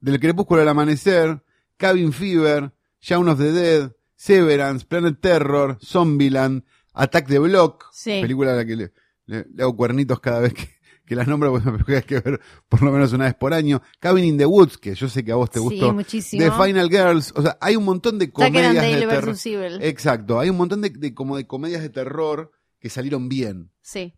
[0.00, 1.42] Del Crepúsculo al Amanecer,
[1.76, 6.62] Cabin Fever, Shaun of the Dead, Severance, Planet Terror, Zombieland,
[6.94, 8.20] Attack the Block, Sí.
[8.22, 8.92] película a la que le,
[9.26, 10.68] le- le hago cuernitos cada vez que,
[11.10, 14.24] que las nombro, porque me que ver por lo menos una vez por año, Cabin
[14.24, 16.44] in the Woods, que yo sé que a vos te Sí, gustó, muchísimo.
[16.44, 19.36] The Final Girls, o sea, hay un montón de comedias de terror.
[19.82, 23.72] Exacto, hay un montón de, de- como de comedias de terror que salieron bien.
[23.82, 24.14] Sí.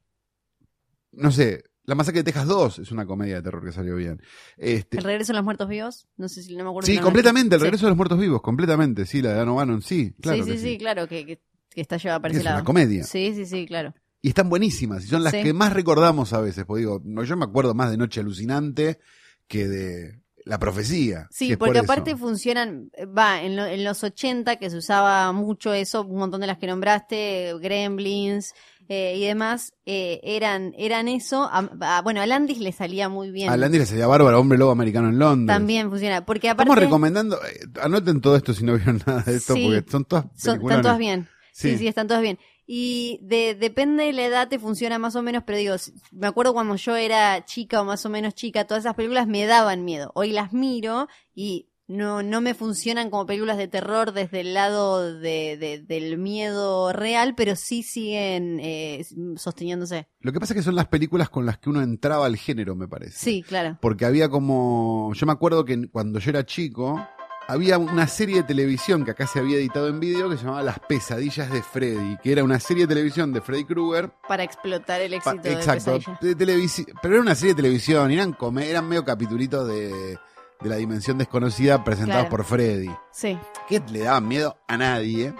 [1.13, 4.21] No sé, La Masacre de Texas 2 es una comedia de terror que salió bien.
[4.59, 6.07] Este, El regreso de los muertos vivos.
[6.19, 6.87] No sé si no me acuerdo.
[6.87, 7.65] Sí, completamente, el Sí.
[7.65, 10.59] regreso de los muertos vivos, completamente, sí, la de Dan O'Bannon, sí, claro sí, que
[10.59, 12.57] sí, sí, claro, que, que, que está llevada para Es ese lado.
[12.59, 13.03] una comedia.
[13.05, 13.95] Sí, sí, sí, claro.
[14.25, 15.43] Y están buenísimas, y son las Sí.
[15.43, 19.01] que más recordamos a veces, porque digo, no, yo me acuerdo más de Noche Alucinante
[19.49, 21.27] que de La Profecía.
[21.31, 21.85] Sí, por porque eso.
[21.93, 26.41] aparte funcionan, va, en, lo- en los 80 que se usaba mucho eso, un montón
[26.41, 28.55] de las que nombraste, Gremlins
[28.89, 31.43] eh, y demás, eh, eran, eran eso.
[31.51, 33.51] A- a- bueno, a Landis le salía muy bien.
[33.51, 35.57] A Landy le salía bárbaro, Hombre Lobo Americano en Londres.
[35.57, 39.37] También funciona, porque aparte Estamos recomendando, eh, anoten todo esto si no vieron nada de
[39.37, 39.65] esto, Sí.
[39.65, 41.29] porque son todas son, están todas bien.
[41.55, 41.73] Sí.
[41.73, 41.79] Sí.
[41.79, 42.39] sí, están todas bien.
[42.67, 45.75] Y de, depende de la edad te funciona más o menos, pero digo,
[46.13, 49.45] me acuerdo cuando yo era chica o más o menos chica, todas esas películas me
[49.47, 50.13] daban miedo.
[50.15, 55.13] Hoy las miro y no, no me funcionan como películas de terror desde el lado
[55.19, 59.05] de, de- del miedo real, pero sí siguen eh,
[59.37, 60.07] sosteniéndose.
[60.21, 62.75] Lo que pasa es que son las películas con las que uno entraba al género,
[62.77, 63.19] me parece.
[63.19, 63.77] Sí, claro.
[63.83, 65.13] Porque había como.
[65.15, 67.05] Yo me acuerdo que cuando yo era chico,
[67.49, 70.63] había una serie de televisión que acá se había editado en vídeo que se llamaba
[70.63, 74.11] Las Pesadillas de Freddy, que era una serie de televisión de Freddy Krueger.
[74.29, 78.33] Para explotar el Pa- éxito de exacto, de pero era una serie de televisión, eran,
[78.33, 80.19] come- eran medio capitulitos de,
[80.61, 82.37] de la dimensión desconocida presentados Claro.
[82.37, 85.35] por Freddy, Sí, que le daban miedo a nadie.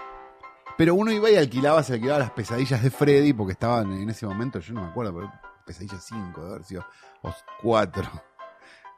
[0.77, 4.25] Pero uno iba y alquilaba, se alquilaba las pesadillas de Freddy, porque estaban en ese
[4.25, 5.31] momento, yo no me acuerdo, pero
[5.65, 6.85] pesadillas 5, de haber sido,
[7.21, 8.09] o 4,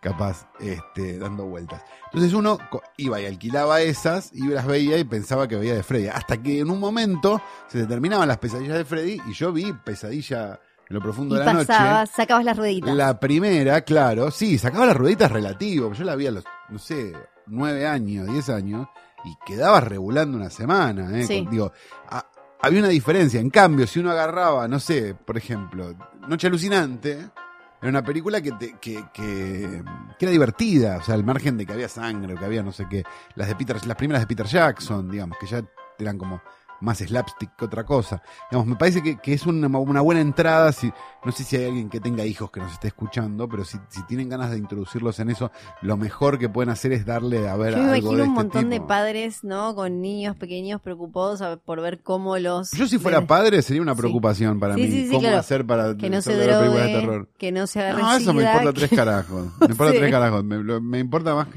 [0.05, 1.81] capaz, este, dando vueltas.
[2.05, 2.59] Entonces uno
[2.97, 6.07] iba y alquilaba esas, y las veía y pensaba que veía de Freddy.
[6.09, 10.59] Hasta que en un momento se determinaban las pesadillas de Freddy, y yo vi pesadilla
[10.87, 12.87] en lo profundo y de la pasabas, sacabas las rueditas.
[12.89, 12.97] noche.
[13.03, 15.91] La primera, claro, sí, sacaba las rueditas relativo.
[15.93, 17.11] Yo la vi a los, no sé,
[17.47, 18.87] 9 años, 10 años,
[19.25, 21.17] y quedaba regulando una semana.
[21.19, 21.23] ¿eh?
[21.25, 21.41] Sí.
[21.43, 21.71] Con- digo,
[22.09, 22.27] a-
[22.61, 23.39] había una diferencia.
[23.39, 25.95] En cambio, si uno agarraba, no sé, por ejemplo,
[26.27, 27.29] Noche Alucinante,
[27.89, 29.83] era una película que, te- que, que,
[30.17, 32.71] que era divertida, o sea, al margen de que había sangre o que había no
[32.71, 33.03] sé qué.
[33.35, 35.63] Las de Peter, las primeras de Peter Jackson, digamos, que ya
[35.99, 36.41] eran como
[36.85, 38.21] más slapstick que otra cosa.
[38.49, 40.71] Digamos, me parece que, que es una, una buena entrada.
[40.71, 40.91] Si,
[41.25, 44.03] no sé si hay alguien que tenga hijos que nos esté escuchando, pero si, si
[44.03, 47.71] tienen ganas de introducirlos en eso, lo mejor que pueden hacer es darle a ver
[47.75, 49.75] Yo me algo imagino de un este montón de padres, ¿no?
[49.75, 52.71] Con niños pequeños preocupados por ver cómo los...
[52.71, 54.01] Yo si fuera padre sería una Sí.
[54.01, 54.87] preocupación para Sí, mí.
[54.91, 55.37] sí, ¿Cómo claro.
[55.39, 57.29] hacer para Que no se películas de drogue, terror?
[57.37, 59.47] que no se No, eso me importa que- tres carajos.
[59.61, 60.43] Me importa tres carajos.
[60.43, 61.47] Me, me importa más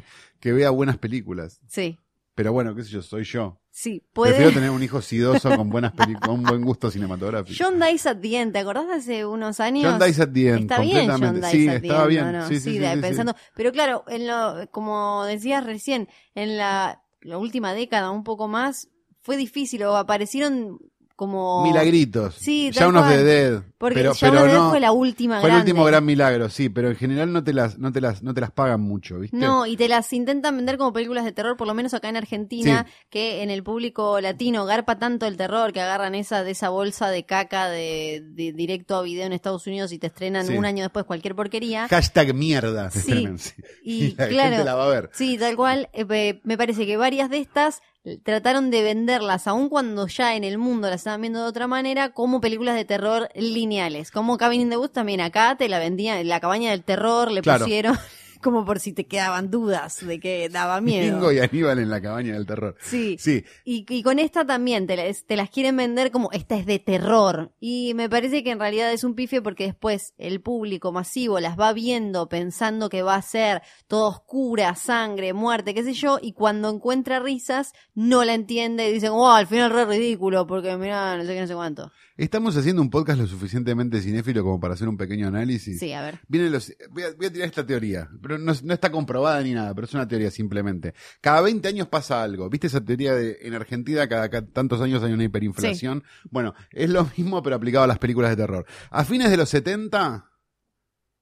[0.40, 1.60] que vea buenas películas.
[1.66, 1.98] Sí,
[2.38, 3.60] Pero bueno, qué sé yo, soy yo.
[3.68, 4.52] sí, Prefiero puede...
[4.54, 7.58] tener un hijo sidoso con buenas películas, con buen gusto cinematográfico.
[7.60, 9.90] John Dice at the End, ¿te acordás de hace unos años?
[9.90, 11.46] John Dice at the End, Está bien John completamente.
[11.48, 12.24] Dice sí, at the estaba End, bien.
[12.26, 12.46] ¿o no?
[12.46, 13.00] Sí, sí, sí, de- sí, sí.
[13.00, 18.46] pensando, pero claro, en lo, como decías recién, en la, la última década, un poco
[18.46, 18.88] más,
[19.20, 20.78] fue difícil o aparecieron
[21.18, 22.36] como Milagritos.
[22.36, 23.62] Sí, ya unos de Dead.
[23.76, 24.70] porque pero, pero no.
[24.70, 27.76] fue la última Fue el último gran milagro, sí, pero en general no te las,
[27.76, 29.36] no te las, no te las pagan mucho, ¿viste?
[29.36, 32.16] No, y te las intentan vender como películas de terror, por lo menos acá en
[32.18, 36.68] Argentina, que en el público latino garpa tanto el terror que agarran esa de esa
[36.68, 40.56] bolsa de caca de, de directo a video en Estados Unidos y te estrenan Sí.
[40.56, 41.88] un año después cualquier porquería.
[41.88, 42.92] Hashtag mierda.
[42.92, 43.38] Sí, estrenan.
[43.82, 45.10] Y, la claro, gente la va a ver.
[45.14, 45.88] Sí, tal cual.
[45.92, 47.80] Eh, me parece que varias de estas
[48.16, 52.10] trataron de venderlas, aun cuando ya en el mundo las estaban viendo de otra manera,
[52.10, 54.10] como películas de terror lineales.
[54.10, 57.42] Como Cabin in the Woods también acá te la vendían, la cabaña del terror le
[57.42, 57.64] Claro.
[57.64, 57.98] pusieron
[58.38, 61.12] como por si te quedaban dudas de que daba miedo.
[61.12, 62.76] Mingo y Aníbal en la cabaña del terror.
[62.80, 63.16] Sí.
[63.18, 66.66] Sí, Y, y con esta también te las, te las quieren vender como esta es
[66.66, 67.52] de terror.
[67.60, 71.58] Y me parece que en realidad es un pifie porque después el público masivo las
[71.58, 76.32] va viendo pensando que va a ser todo oscura, sangre, muerte, qué sé yo, y
[76.32, 81.16] cuando encuentra risas no la entiende y dicen, oh, al final re ridículo porque mirá,
[81.16, 81.90] no sé qué, no sé cuánto.
[82.16, 85.78] estamos haciendo un podcast lo suficientemente cinéfilo como para hacer un pequeño análisis.
[85.78, 86.20] Sí, a ver.
[86.28, 89.54] Vienen los, voy, a, voy a tirar esta teoría, pero no, no está comprobada ni
[89.54, 90.94] nada, pero es una teoría simplemente.
[91.20, 92.48] Cada 20 años pasa algo.
[92.50, 96.04] ¿Viste esa teoría de en Argentina cada, cada tantos años hay una hiperinflación?
[96.30, 98.66] Bueno, es lo mismo pero aplicado a las películas de terror.
[98.90, 100.26] A fines de los 70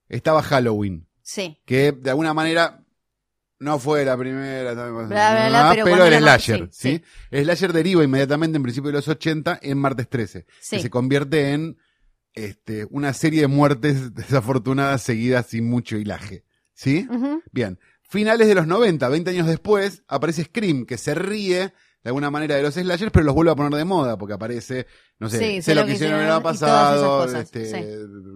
[0.09, 1.59] estaba Halloween, Sí.
[1.65, 2.85] que de alguna manera
[3.59, 4.91] no fue la primera, bla,
[5.49, 7.03] bla, pero pero, más- slasher, sí, ¿sí?
[7.31, 10.77] El slasher deriva inmediatamente en principio de los 80 en Martes 13 Sí.
[10.77, 11.79] que se convierte en
[12.35, 16.45] este, una serie de muertes desafortunadas seguidas sin mucho hilaje.
[16.77, 17.09] ¿Sí?
[17.51, 17.79] Bien.
[18.03, 21.73] Finales de los 90, 20 años después, aparece Scream, que se ríe
[22.05, 24.87] de alguna manera de los slashers, pero los vuelve a poner de moda, porque aparece,
[25.19, 27.85] no sé, Sí, sé lo que hicieron el año pasado, este, sí.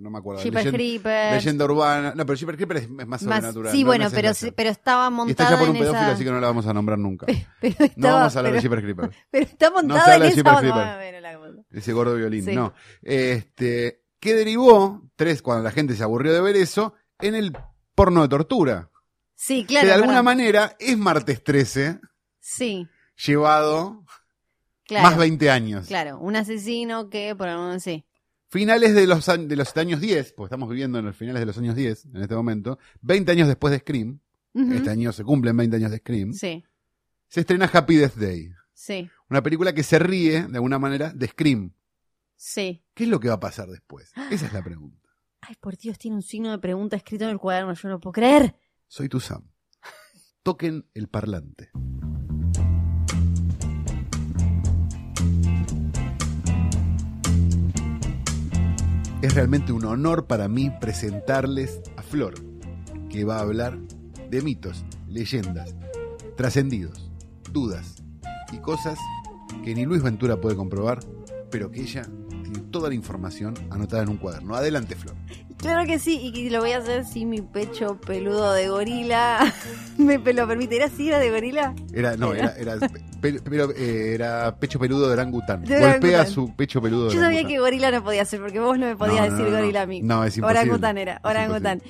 [0.02, 0.42] no me acuerdo.
[0.42, 2.12] Leyenda, leyenda urbana.
[2.16, 3.70] No, pero Jeepers Creepers es, es más sobrenatural.
[3.72, 6.02] sí, no- bueno, no pero, pero estaba Y está montada ya por un en pedófilo,
[6.02, 6.12] esa...
[6.14, 7.26] así que no la vamos a nombrar nunca.
[7.60, 9.16] Pero No estaba- vamos a hablar de Jeepers Creepers.
[9.30, 10.56] Pero está se montada habla en de esa.
[10.58, 11.38] Creepers.
[11.38, 11.64] Bueno.
[11.70, 12.72] Ese gordo violín, no.
[13.02, 15.02] Este, ¿qué derivó?
[15.14, 17.52] Tres, cuando la gente se aburrió de ver eso, en el
[17.94, 18.90] porno de tortura.
[19.34, 19.82] Sí, claro.
[19.84, 20.24] que de alguna verdad.
[20.24, 22.00] manera es martes 13,
[22.38, 22.86] Sí,
[23.24, 24.04] llevado
[24.84, 25.08] claro.
[25.08, 25.86] más 20 años.
[25.86, 28.04] Claro, un asesino que por algún sí.
[28.48, 31.56] Finales de los, de los años 10, porque estamos viviendo en los finales de los
[31.58, 34.18] años 10 en este momento, 20 años después de Scream,
[34.54, 36.64] este año se cumplen 20 años de Scream, Sí,
[37.28, 38.50] se estrena Happy Death Day.
[38.74, 41.72] sí, Una película que se ríe, de alguna manera, de Scream.
[42.34, 42.82] sí.
[42.94, 44.10] ¿Qué es lo que va a pasar después?
[44.32, 44.99] Esa es la pregunta.
[45.42, 48.12] Ay, por Dios, tiene un signo de pregunta escrito en el cuaderno, yo no puedo
[48.12, 48.54] creer.
[48.86, 49.50] Soy tu Sam.
[50.42, 51.70] Toquen el parlante.
[59.22, 62.34] Es realmente un honor para mí presentarles a Flor,
[63.10, 63.78] que va a hablar
[64.30, 65.74] de mitos, leyendas,
[66.36, 67.10] trascendidos,
[67.52, 68.02] dudas
[68.50, 68.98] y cosas
[69.62, 71.00] que ni Luis Ventura puede comprobar,
[71.50, 74.54] pero que ella tiene toda la información anotada en un cuaderno.
[74.54, 75.19] Adelante, Flor.
[75.60, 79.52] Claro que sí, y lo voy a hacer si mi pecho peludo de gorila
[79.98, 80.76] me lo permite.
[80.76, 81.74] ¿Era así, era de gorila?
[81.92, 82.76] Era, no, era, era,
[83.20, 85.62] pe- pero, eh, era pecho peludo de orangután.
[85.64, 86.26] De Golpea orangután.
[86.28, 87.48] su pecho peludo de Yo sabía orangután.
[87.52, 89.56] que gorila no podía ser, porque vos no me podías No, decir no, no.
[89.58, 90.00] gorila a mí.
[90.02, 90.60] No, es imposible.
[90.60, 91.82] Orangután era, orangután.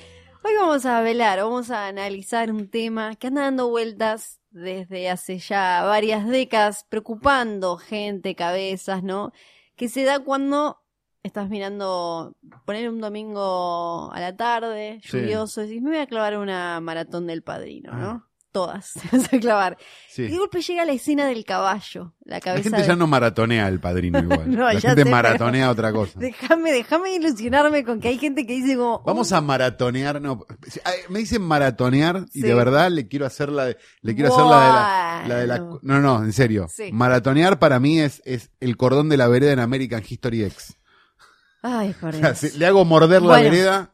[0.43, 5.37] Hoy vamos a velar, vamos a analizar un tema que anda dando vueltas desde hace
[5.39, 9.31] ya varias décadas, preocupando gente, cabezas, ¿no?
[9.77, 10.80] Que se da cuando
[11.23, 15.17] estás mirando, poner un domingo a la tarde, Sí.
[15.19, 18.09] lluvioso, y decís, me voy a clavar una maratón del padrino, ¿no?
[18.09, 18.27] Ah.
[18.53, 19.77] Todas, te vas a clavar.
[20.09, 20.23] Sí.
[20.23, 23.07] Y de golpe llega la escena del caballo, la La cabeza gente de- ya no
[23.07, 24.51] maratonea el padrino igual.
[24.51, 26.19] No, la ya gente sé, maratonea otra cosa.
[26.19, 29.01] Déjame, déjame ilusionarme con que hay gente que dice como...
[29.05, 30.45] Vamos "Oh, a maratonear, no,
[31.07, 32.47] me dicen maratonear y Sí.
[32.47, 35.47] de verdad le quiero hacer la de, le quiero hacer la de la, la de
[35.47, 36.67] la, no, no, en serio.
[36.69, 36.91] Sí.
[36.91, 40.77] Maratonear para mí es, es el cordón de la vereda en American History X.
[41.61, 42.37] Ay, por Dios.
[42.37, 43.43] si le hago morder la Bueno.
[43.51, 43.91] vereda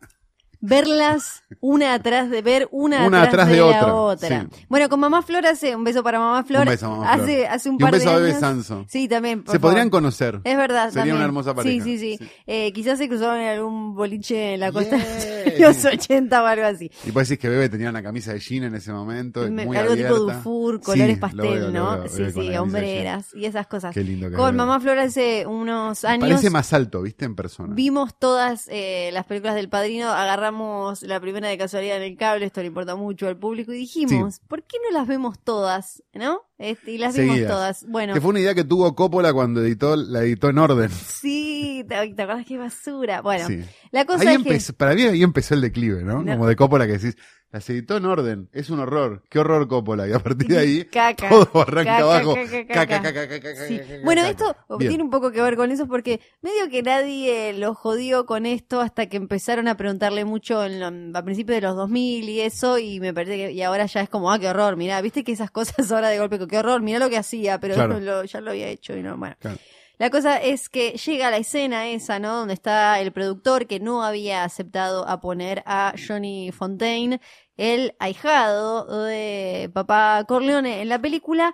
[0.59, 4.41] verlas una atrás de ver una, Una atrás de la otra, otra.
[4.51, 4.65] sí.
[4.67, 6.63] Bueno, con Mamá Flor hace un beso para Mamá Flor.
[6.63, 7.23] Un beso a Mamá Flor.
[7.23, 8.39] hace, hace un Y un par beso de a Bebe años.
[8.39, 8.85] Sanso.
[8.89, 9.43] Sí, también.
[9.43, 9.71] por Se favor.
[9.73, 10.41] podrían conocer.
[10.43, 11.15] Es verdad, Sería también.
[11.17, 11.83] una hermosa pareja.
[11.83, 12.29] Sí, sí, sí.
[12.47, 15.36] Eh, quizás se cruzaban en algún boliche en la costa Yay.
[15.59, 16.91] Los 80 o algo así.
[17.05, 19.77] Y vos decís que Bebe tenía una camisa de jean en ese momento, Me- muy
[19.77, 20.13] algo abierta.
[20.13, 21.99] tipo Dufour, colores Sí, pastel, veo, ¿no?
[21.99, 23.93] veo, sí, sí, hombreras y esas cosas.
[23.93, 24.55] Qué lindo que Con.
[24.55, 27.25] Mamá Flor hace unos años Parece más alto, ¿viste?
[27.25, 27.73] En persona.
[27.73, 32.45] vimos todas eh, las películas del Padrino, agarramos la primera de casualidad en el cable,
[32.45, 36.03] esto le importa mucho al público y dijimos, ¿por qué no las vemos todas?
[36.13, 36.41] ¿No?
[36.59, 37.85] Este, y las vimos todas.
[37.87, 40.89] Bueno, Que fue una idea que tuvo Coppola cuando editó, la editó en orden.
[40.89, 43.21] sí, ¿te, te acuerdas qué basura?
[43.21, 43.61] Bueno, Sí.
[43.91, 44.73] la cosa Ahí es que...
[44.73, 46.23] para mí ahí empezó el declive, ¿no?
[46.23, 46.31] No.
[46.31, 47.15] Como de Coppola que decís,
[47.51, 50.07] las editó en orden, es un horror, qué horror Coppola.
[50.07, 51.29] Y a partir de ahí, Caca.
[51.29, 52.35] todo arranca Caca, abajo.
[52.35, 53.13] caca, caca, Caca, caca.
[53.13, 53.81] caca, caca, caca, Sí.
[54.03, 54.89] Bueno, esto Bien.
[54.89, 58.81] tiene un poco que ver con eso porque medio que nadie lo jodió con esto
[58.81, 62.77] hasta que empezaron a preguntarle mucho en lo- a principios de los 2000 y eso
[62.77, 65.31] y me parece que y ahora ya es como, ah, qué horror, mirá, viste que
[65.31, 67.93] esas cosas ahora de golpe, qué horror, mirá lo que hacía, pero Claro.
[67.93, 69.35] no lo- ya lo había hecho y no, bueno.
[69.39, 69.57] Claro.
[69.99, 72.35] La cosa es que llega la escena esa, ¿no?
[72.37, 77.19] Donde está el productor que no había aceptado a poner a Johnny Fontaine,
[77.55, 81.53] el ahijado de papá Corleone en la película,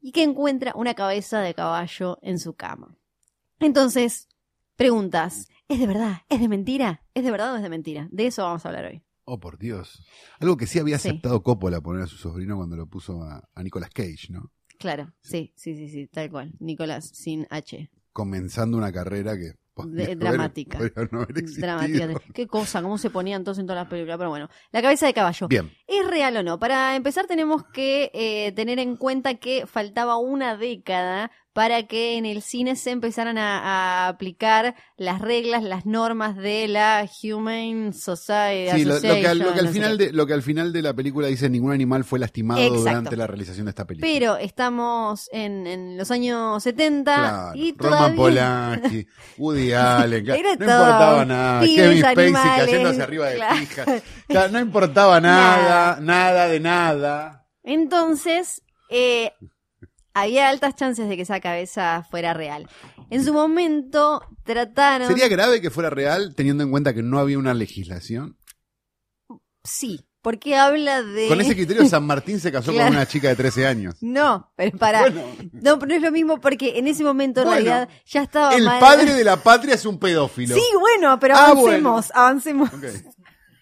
[0.00, 2.96] y que encuentra una cabeza de caballo en su cama.
[3.58, 4.28] Entonces,
[4.76, 6.22] preguntas, ¿es de verdad?
[6.28, 7.02] ¿Es de mentira?
[7.12, 8.08] ¿Es de verdad o es de mentira?
[8.10, 9.02] De eso vamos a hablar hoy.
[9.24, 10.06] Oh, por Dios.
[10.40, 11.08] Algo que sí había Sí.
[11.08, 14.52] aceptado Coppola poner a su sobrino cuando lo puso a, a Nicolas Cage, ¿no?
[14.78, 16.52] Claro, sí, sí, sí, sí, tal cual.
[16.60, 17.90] Nicolás, sin H.
[18.12, 20.78] Comenzando una carrera que podría haber- dramática.
[21.10, 21.26] no.
[21.26, 22.08] Dramática.
[22.34, 24.18] Qué cosa, cómo se ponían todos en todas las películas.
[24.18, 25.48] Pero bueno, la cabeza de caballo.
[25.48, 26.58] Bien, ¿Es real o no?
[26.58, 32.24] Para empezar tenemos que eh, tener en cuenta que faltaba una década para que en
[32.24, 33.58] el cine se empezaran a,
[34.04, 39.38] a aplicar las reglas, las normas de la Humane Society sí, lo, lo que, al,
[39.40, 41.26] lo que Association, al no sé final de, lo que al final de la película
[41.26, 42.78] dice ningún animal fue lastimado Exacto.
[42.78, 44.08] durante la realización de esta película.
[44.08, 48.16] Pero estamos en, en los años 70 Claro, y Roman todavía...
[48.16, 49.06] Polanski,
[49.38, 51.60] Woody Allen, claro, no importaba nada.
[51.62, 54.02] Kevin Spacey animales, cayéndose arriba de claro.
[54.28, 57.48] Claro, no importaba nada, nada, de nada.
[57.64, 59.32] Entonces, eh,
[60.20, 62.68] había altas chances de que esa cabeza fuera real.
[63.10, 65.08] En su momento trataron...
[65.08, 68.36] ¿Sería grave que fuera real teniendo en cuenta que no había una legislación?
[69.64, 71.28] Sí, porque habla de...
[71.28, 72.88] Con ese criterio San Martín se casó Claro.
[72.88, 73.96] con una chica de 13 años.
[74.00, 75.00] No, pero para...
[75.02, 78.22] Bueno, No, pero no es lo mismo porque en ese momento en Bueno, realidad ya
[78.22, 80.54] estaba el mal- padre de la patria es un pedófilo.
[80.54, 82.84] Sí, bueno, pero Ah, avancemos, avancemos, Ok.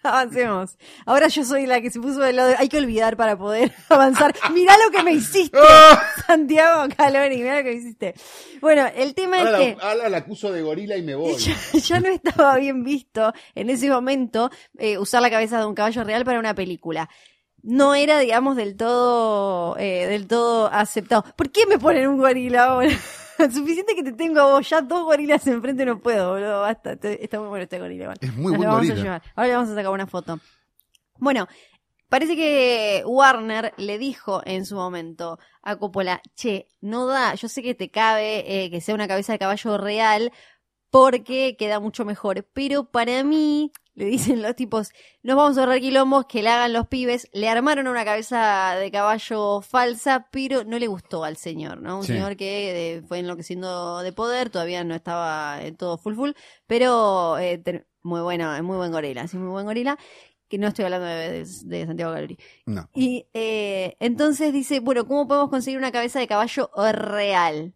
[0.07, 0.77] Avancemos.
[1.05, 2.55] Ahora yo soy la que se puso del lado de...
[2.57, 4.33] Hay que olvidar para poder avanzar.
[4.53, 5.57] Mirá lo que me hiciste.
[6.27, 8.15] Santiago Calori, mirá lo que me hiciste.
[8.61, 9.81] Bueno, el tema Ahora, es que...
[9.81, 11.35] la, ahora la acuso de gorila y me voy.
[11.37, 15.75] ya, ya no estaba bien visto en ese momento eh, usar la cabeza de un
[15.75, 17.09] caballo real para una película.
[17.63, 21.25] No era, digamos, del todo, eh, del todo aceptado.
[21.35, 22.89] ¿Por qué me ponen un gorila ahora?
[23.53, 26.93] Suficiente que te tengo a vos, ya dos gorilas enfrente no puedo, boludo, basta.
[26.93, 28.17] Está muy bueno este gorila, igual.
[28.21, 29.03] Es muy Nos buen lo vamos a gorila.
[29.03, 29.21] llevar.
[29.35, 30.39] Ahora le vamos a sacar una foto.
[31.19, 31.47] Bueno,
[32.09, 37.61] parece que Warner le dijo en su momento a Coppola, che, no da, yo sé
[37.61, 40.31] que te cabe eh, que sea una cabeza de caballo real
[40.89, 44.91] porque queda mucho mejor, pero para mí, le dicen los tipos,
[45.23, 48.91] nos vamos a ahorrar quilombos, que la hagan los pibes, le armaron una cabeza de
[48.91, 51.97] caballo falsa, pero no le gustó al señor, ¿no?
[51.97, 52.13] Un Sí.
[52.13, 56.31] señor que eh, fue enloqueciendo de poder, todavía no estaba eh, todo full full,
[56.67, 57.61] pero eh,
[58.03, 59.97] muy bueno, muy buen gorila, sí, muy buen gorila,
[60.47, 62.37] que no estoy hablando de, de- de Santiago Calori.
[62.67, 62.89] No.
[62.93, 67.73] Y eh, entonces dice, bueno, ¿cómo podemos conseguir una cabeza de caballo real?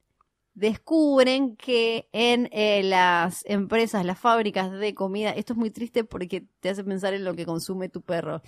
[0.54, 6.46] Descubren que en eh, las empresas, las fábricas de comida, esto es muy triste porque
[6.60, 8.42] te hace pensar en lo que consume tu perro,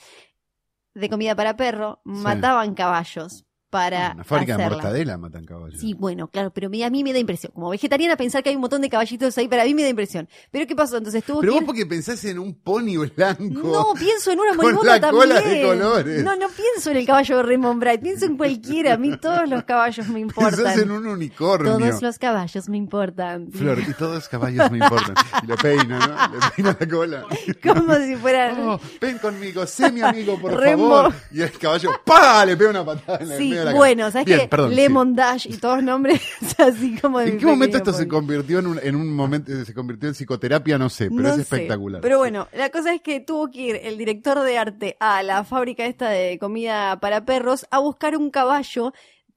[0.93, 4.77] de comida para perro, mataban caballos para Una fábrica de hacerla.
[4.83, 5.79] mortadela matan caballos.
[5.79, 7.51] Sí, bueno, claro, pero a mí me da impresión.
[7.55, 9.89] Como vegetariana pensar que hay un montón de caballitos ahí, pero a mí me da
[9.89, 10.29] impresión.
[10.51, 10.97] Pero ¿qué pasó?
[10.97, 13.43] Entonces tuvo Pero que vos ir- porque pensás en un pony blanco.
[13.49, 15.27] no, pienso en una moribunda la también.
[15.29, 16.23] cola de colores.
[16.23, 18.93] No, no pienso en el caballo de Raymond Bright, pienso en cualquiera.
[18.93, 20.79] A mí todos los caballos me Pensás importan.
[20.79, 21.77] en un unicornio.
[21.79, 23.51] Todos los caballos me importan.
[23.51, 25.15] Flor, y todos los caballos me importan.
[25.43, 26.33] Y le peina, ¿no?
[26.38, 27.25] Le peina la cola.
[27.63, 28.53] Como si fueran...
[28.73, 31.13] Oh, ven conmigo, sé mi amigo, por favor.
[31.31, 32.45] Y el caballo, ¡pa!
[32.45, 34.47] Le pega una patada en el Sí, de la bueno, ¿sabes Bien, qué?
[34.47, 34.76] perdón, sí.
[34.76, 36.21] Lemon Dash y todos nombres
[36.58, 39.73] así como de ¿En qué momento esto se convirtió en un, en un momento, se
[39.73, 40.78] convirtió en psicoterapia?
[40.78, 41.41] No sé, pero No es sé.
[41.41, 42.02] espectacular.
[42.02, 45.43] Pero bueno, la cosa es que tuvo que ir el director de arte a la
[45.43, 48.93] fábrica esta de comida para perros a buscar un caballo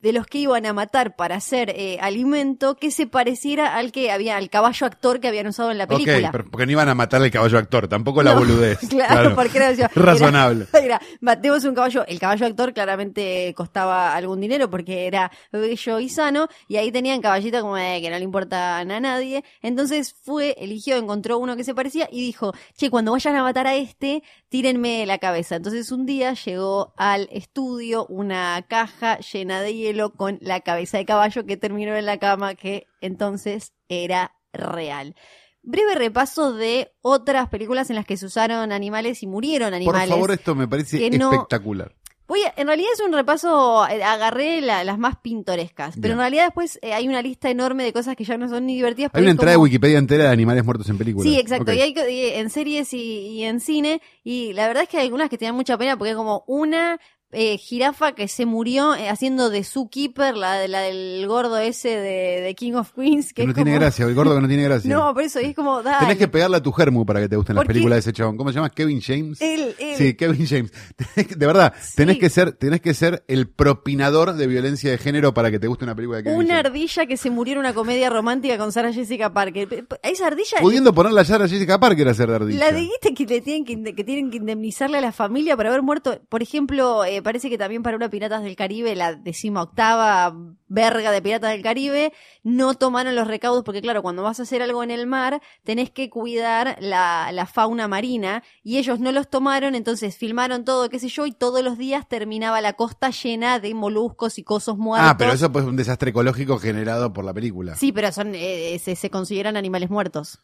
[0.06, 4.12] de los que iban a matar para hacer eh, alimento que se pareciera al que
[4.12, 6.30] había, al caballo actor que habían usado en la película.
[6.30, 8.78] Pero porque no iban a matar al caballo actor, tampoco la No, boludez.
[8.88, 10.66] Claro, porque era, era- Razonable.
[10.72, 12.04] Era, matemos un caballo.
[12.06, 16.46] El caballo actor claramente costaba algún dinero porque era bello y sano.
[16.68, 19.42] Y ahí tenían caballito como eh, que no le importan a nadie.
[19.62, 23.66] Entonces fue, eligió, encontró uno que se parecía y dijo, che, cuando vayan a matar
[23.66, 25.56] a este, tírenme la cabeza.
[25.56, 31.04] Entonces un día llegó al estudio una caja llena de hielo con la cabeza de
[31.06, 35.14] caballo que terminó en la cama, que entonces era real.
[35.62, 40.08] Breve repaso de otras películas en las que se usaron animales y murieron Por animales.
[40.10, 41.94] favor, esto me parece que no- espectacular.
[42.28, 46.12] Voy a- en realidad es un repaso, eh, agarré la- las más pintorescas, pero Bien.
[46.14, 48.74] en realidad después eh, hay una lista enorme de cosas que ya no son ni
[48.74, 49.12] divertidas.
[49.14, 51.24] Hay una entrada de Wikipedia entera de animales muertos en películas.
[51.28, 51.72] Sí, exacto.
[51.72, 54.00] Y hay y en series y, y en cine.
[54.24, 56.42] Y la verdad es que hay algunas que te dan mucha pena porque es como
[56.48, 56.98] una
[57.32, 61.88] eh, jirafa que se murió eh, haciendo de zookeeper, la, de- la del gordo ese
[61.88, 63.32] de, de King of Queens.
[63.34, 64.90] Que no tiene gracia, el gordo que no tiene gracia.
[64.96, 65.98] No, por eso, y es como, dale.
[66.00, 68.36] Tenés que pegarle a tu germu para que te gusten las películas de ese chabón.
[68.36, 68.70] ¿Cómo se llama?
[68.70, 69.38] Kevin James.
[69.38, 70.72] Sí, Kevin James.
[71.36, 71.96] De verdad, Sí.
[71.96, 75.66] tenés que ser, tenés que ser el propinador de violencia de género para que te
[75.66, 76.66] guste una película de Kevin Una James.
[76.66, 79.86] ardilla que se murió en una comedia romántica con Sarah Jessica Parker.
[80.02, 82.70] A esa ardilla Pudiendo poner la Sarah Jessica Parker a hacer de ardilla.
[82.70, 85.82] La guita que le tienen que, que tienen que indemnizarle a la familia por haber
[85.82, 86.20] muerto.
[86.28, 90.34] Por ejemplo, eh, parece que también para una Piratas del Caribe, la decimoctava
[90.68, 92.12] verga de Piratas del Caribe,
[92.42, 95.90] no tomaron los recaudos porque claro, cuando vas a hacer algo en el mar, tenés
[95.90, 100.98] que cuidar la, la fauna marina y ellos no los tomaron, entonces filmaron todo, qué
[100.98, 105.10] sé yo, y todos los días terminaba la costa llena de moluscos y cosos muertos.
[105.10, 107.74] Ah, pero eso pues es un desastre ecológico generado por la película.
[107.76, 110.38] Sí, pero son, eh, se, se consideran animales muertos.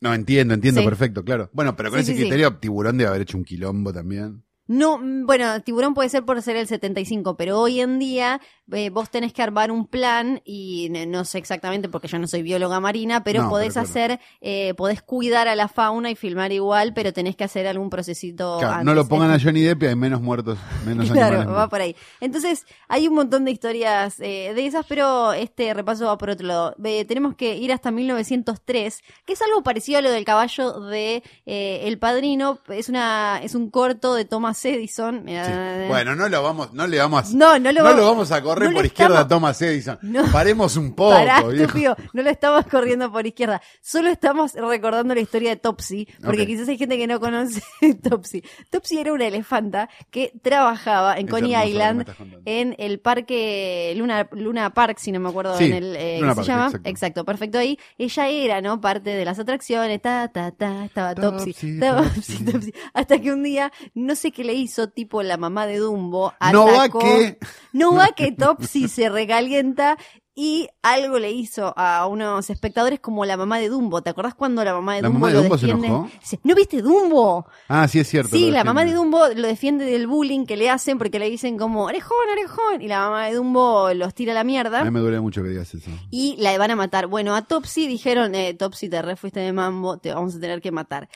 [0.00, 0.86] No, entiendo, entiendo, Sí.
[0.86, 1.50] perfecto, claro.
[1.52, 2.20] Bueno, pero con Sí, ese sí.
[2.22, 4.42] criterio, Tiburón debe haber hecho un quilombo también.
[4.70, 8.40] No, mm, bueno, tiburón puede ser por ser el 75, pero hoy en día
[8.70, 12.42] eh, vos tenés que armar un plan y no sé exactamente porque yo no soy
[12.42, 16.52] bióloga marina, pero No, podés pero hacer, eh, podés cuidar a la fauna y filmar
[16.52, 18.58] igual, pero tenés que hacer algún procesito.
[18.60, 18.86] Claro, antes.
[18.86, 20.56] no lo pongan a Johnny Depp y hay menos muertos,
[20.86, 21.96] menos Claro, animales va por ahí.
[22.20, 26.46] Entonces, hay un montón de historias eh, de esas, pero este repaso va por otro
[26.46, 26.76] lado.
[26.84, 31.24] Eh, tenemos que ir hasta 1903, que es algo parecido a lo del caballo de
[31.44, 32.60] El Padrino.
[32.68, 35.22] Es una es un corto de Thomas Edison.
[35.26, 35.32] Sí.
[35.34, 38.32] Eh, Bueno, no lo vamos, no le vamos, No, no lo no vamos- lo vamos
[38.32, 39.98] a correr no por izquierda estamos- a Thomas Edison.
[40.02, 40.24] No.
[40.32, 41.50] Paremos un poco, Pará, viejo.
[41.64, 41.96] estúpido.
[42.12, 43.60] No lo estamos corriendo por izquierda.
[43.80, 47.60] Solo estamos recordando la historia de Topsy, porque quizás hay gente que no conoce
[48.02, 48.42] Topsy.
[48.70, 52.06] Topsy era una elefanta que trabajaba en Es Coney hermoso Island,
[52.44, 56.34] en el parque Luna, Luna Park, si no me acuerdo Sí, en el eh, Luna
[56.34, 56.66] ¿qué se Park, llama.
[56.66, 56.88] exacto.
[56.90, 57.24] Exacto.
[57.24, 57.78] perfecto ahí.
[57.98, 58.80] Ella era, ¿no?
[58.80, 61.52] Parte de las atracciones, ta, ta, ta, estaba Topsy.
[61.52, 62.44] Topsy, Topsy, Topsy.
[62.52, 62.74] Topsy.
[62.94, 66.66] Hasta que un día, no sé qué le hizo, tipo la mamá de Dumbo, No
[66.66, 67.38] va atacó- que-
[67.72, 69.96] no va que Topsy se recalienta
[70.32, 74.00] y algo le hizo a unos espectadores como la mamá de Dumbo.
[74.00, 75.88] ¿Te acordás cuando la mamá de ¿La Dumbo mamá de lo Dumbo se defiende?
[75.88, 76.08] enojó?
[76.44, 77.46] ¿No viste Dumbo?
[77.68, 78.30] Ah, sí es cierto.
[78.30, 79.10] Sí, la mamá de defiende.
[79.18, 82.80] Dumbo lo defiende del bullying que le hacen porque le dicen como, orejón, orejón.
[82.80, 84.82] Y la mamá de Dumbo los tira a la A mierda.
[84.84, 85.90] mí me duele mucho que digas eso.
[86.10, 87.06] Y la van a matar.
[87.08, 90.62] Bueno, a Topsy dijeron, eh, Topsy, te re fuiste de mambo, te vamos a tener
[90.62, 91.08] que matar.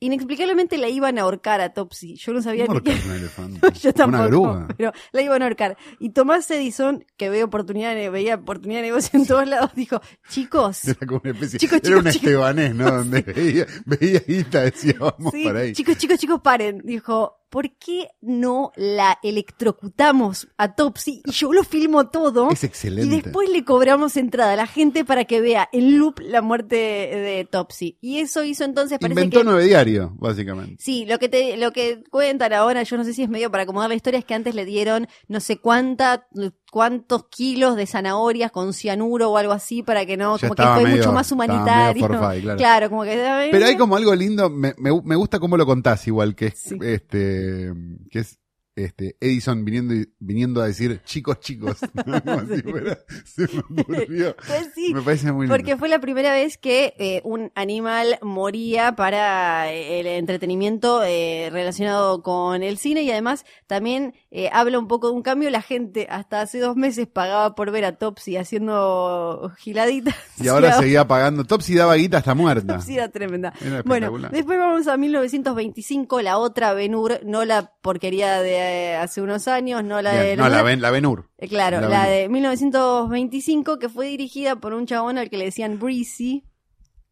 [0.00, 2.14] Inexplicablemente la iban a ahorcar a Topsy.
[2.16, 3.60] Yo no sabía ¿Cómo ni un elefante?
[3.80, 4.68] Yo tampoco, Una grúa.
[4.76, 5.76] pero la iban a ahorcar.
[5.98, 10.86] Y Tomás Edison, que ve oportunidad veía oportunidad de negocio en todos lados, dijo, chicos,
[10.86, 11.58] Era como una especie.
[11.58, 12.28] Chicos, era chicos, un chicos.
[12.28, 12.90] estebanés, ¿no?
[12.90, 15.72] Donde veía, veía guita, decía, vamos sí, para ahí.
[15.72, 16.80] chicos, chicos, chicos, paren.
[16.84, 21.22] Dijo, ¿por qué no la electrocutamos a Topsy?
[21.24, 22.50] Y yo lo filmo todo.
[22.50, 23.16] Es excelente.
[23.16, 26.76] Y después le cobramos entrada a la gente para que vea en loop la muerte
[26.76, 27.98] de Topsy.
[28.00, 29.44] Y eso hizo entonces, parece Inventó que...
[29.44, 30.76] nueve diario, básicamente.
[30.78, 33.64] Sí, lo que te, lo que cuentan ahora, yo no sé si es medio para
[33.64, 36.26] acomodar la historia, es que antes le dieron no sé cuánta,
[36.70, 40.62] cuántos kilos de zanahorias con cianuro o algo así para que no, Ya como que
[40.62, 42.06] fue medio- mucho más humanitario.
[42.06, 42.90] forfait, claro.
[42.90, 46.34] como que Pero hay como algo lindo, me, me, me gusta cómo lo contás igual,
[46.34, 46.78] que es, Sí.
[46.82, 47.72] este,
[48.10, 48.38] que es,
[48.84, 52.22] este, Edison viniendo, viniendo a decir, chicos, chicos, ¿no?
[52.22, 54.36] como si fuera, se me ocurrió.
[54.48, 55.56] Pues sí, Me parece muy lindo.
[55.56, 61.48] Porque fue la primera vez que eh, un animal moría para eh, el entretenimiento eh,
[61.52, 65.50] relacionado con el cine y además también eh, habla un poco de un cambio.
[65.50, 70.14] La gente hasta hace dos meses pagaba por ver a Topsy haciendo giladitas.
[70.40, 71.44] Y ahora seguía pagando.
[71.44, 72.74] Topsy daba guita hasta muerta.
[72.74, 73.52] Topsy era tremenda.
[73.60, 78.67] Era Bueno, después vamos a 1925, la otra Ben-Hur, no la porquería de
[79.00, 80.36] hace unos años, no la Bien, de...
[80.36, 81.30] no, la, ben, la Benur.
[81.38, 85.78] Eh, Claro, La de 1925 que fue dirigida por un chabón al que le decían
[85.78, 86.44] Breezy.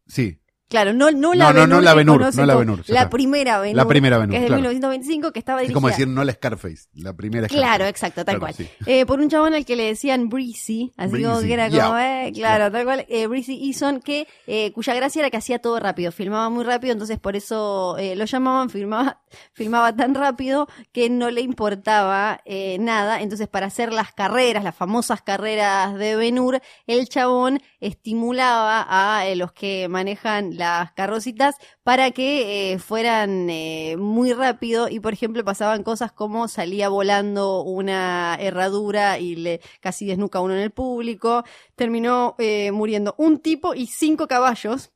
[0.07, 0.39] Sí.
[0.69, 3.75] Claro, no, la no, no la conoce no la ya La primera Ben-Hur.
[3.77, 4.61] La primera Ben-Hur, Que es de claro.
[4.63, 5.75] 1925, que estaba Es dirigida.
[5.75, 7.89] como decir no la Scarface, la primera Claro, Scarface.
[7.89, 8.53] exacto, tal Claro, cual.
[8.53, 8.69] sí.
[8.85, 12.27] Eh, por un chabón al que le decían Breezy, así como que era como, yeah.
[12.27, 15.79] eh, claro, tal cual, eh, Breezy Eason, que, eh, cuya gracia era que hacía todo
[15.79, 19.21] rápido, filmaba muy rápido, entonces por eso eh, lo llamaban, filmaba,
[19.53, 24.75] filmaba tan rápido que no le importaba eh, nada, entonces para hacer las carreras, las
[24.75, 28.81] famosas carreras de Ben-Hur, el chabón estimulaba
[29.21, 35.13] a los que manejan las carrocitas para que eh, fueran eh, muy rápido y por
[35.13, 40.71] ejemplo pasaban cosas como salía volando una herradura y le casi desnuca uno en el
[40.71, 41.43] público,
[41.75, 44.91] terminó eh, muriendo un tipo y cinco caballos,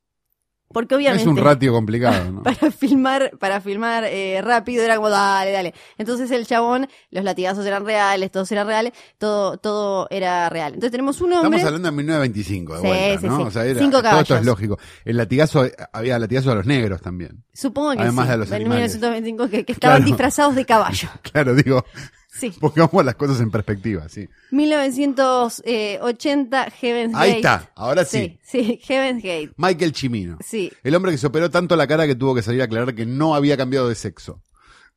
[0.73, 2.43] porque obviamente Es un ratio complicado, ¿no?
[2.43, 5.73] para filmar, para filmar eh, rápido era como dale, dale.
[5.97, 10.73] Entonces el chabón, los latigazos eran reales, todos eran reales, todo, todo era real.
[10.73, 11.57] Entonces tenemos un hombre.
[11.59, 13.37] Estamos hablando de 1925, de Sí, vuelta, sí, ¿no?
[13.37, 13.43] sí.
[13.43, 14.79] O sea, era- Cinco todo esto es lógico.
[15.05, 17.43] El latigazo, había latigazo a los negros también.
[17.53, 18.95] Supongo que Además de a los en animales.
[18.95, 20.07] 1925 que, que estaban Claro.
[20.09, 21.09] disfrazados de caballo.
[21.31, 21.85] Claro, digo,
[22.33, 22.53] Sí.
[22.59, 24.27] pongamos las cosas en perspectiva, sí.
[24.51, 27.23] 1980 Heaven's Gate.
[27.23, 28.39] Ahí está, ahora sí.
[28.43, 29.51] Sí, sí, Heaven's Gate.
[29.57, 30.37] Michael Chimino.
[30.45, 30.71] Sí.
[30.83, 33.05] El hombre que se operó tanto la cara que tuvo que salir a aclarar que
[33.05, 34.41] no había cambiado de sexo.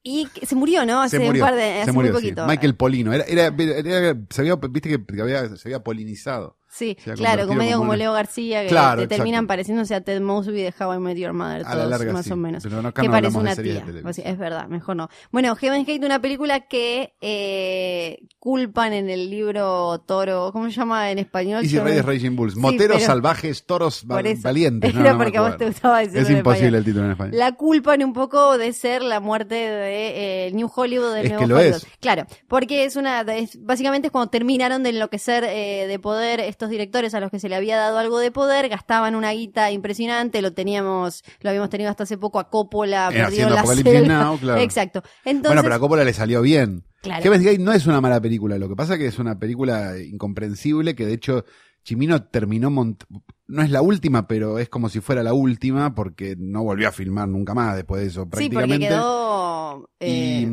[0.07, 1.01] Y que se murió, ¿no?
[1.01, 1.43] Hace se murió.
[1.45, 2.27] un par de, hace se murió, muy sí.
[2.29, 2.47] poquito.
[2.47, 3.13] Michael Polino.
[3.15, 6.59] Era, era, era- se había, viste que, que había, se había polinizado.
[6.77, 9.17] Sí, claro, como medio como una- Leo García, que Claro, te exacto.
[9.17, 12.13] terminan pareciéndose a Ted Mosby de How I Met Your Mother, A la todos, larga,
[12.13, 12.33] más sí.
[12.33, 12.63] o menos.
[12.65, 13.85] Pero no, acá que no parece una tía.
[14.03, 15.09] Pues es verdad, mejor no.
[15.31, 21.11] Bueno, Heaven's Gate, una película que eh, culpan en el libro Toro, ¿cómo se llama
[21.11, 21.63] en español?
[21.63, 22.55] Easy Riders Raging Bulls.
[22.55, 24.43] Sí, Moteros pero- salvajes, toros Por val- eso.
[24.43, 24.93] valientes.
[24.95, 25.59] No, Era no me porque a vos acuerdo.
[25.59, 27.39] te gustaba decirlo Es imposible el título en español.
[27.39, 31.43] La culpan un poco de ser la muerte de eh, New Hollywood, del Es nuevo
[31.45, 31.77] que lo Hollywood.
[31.77, 31.87] es.
[32.01, 36.64] Claro, porque es una, es- básicamente es cuando terminaron de enloquecer eh, de poder estos
[36.71, 40.43] directores a los que se le había dado algo de poder, gastaban una guita impresionante,
[40.43, 44.07] lo teníamos, lo habíamos tenido hasta hace poco a Coppola, Eh, haciendo la Apocalipsis.
[44.09, 44.61] Now, claro.
[44.63, 45.03] Exacto.
[45.25, 46.85] Entonces, bueno, pero a Coppola le salió bien.
[47.03, 47.23] Claro.
[47.23, 48.57] Heaven's Gate no es una mala película.
[48.59, 51.45] Lo que pasa es que es una película incomprensible que de hecho
[51.83, 53.05] Chimino terminó mont
[53.47, 56.93] no es la última, pero es como si fuera la última porque no volvió a
[56.93, 58.77] filmar nunca más después de eso sí, prácticamente.
[58.77, 60.47] porque quedó eh, Y-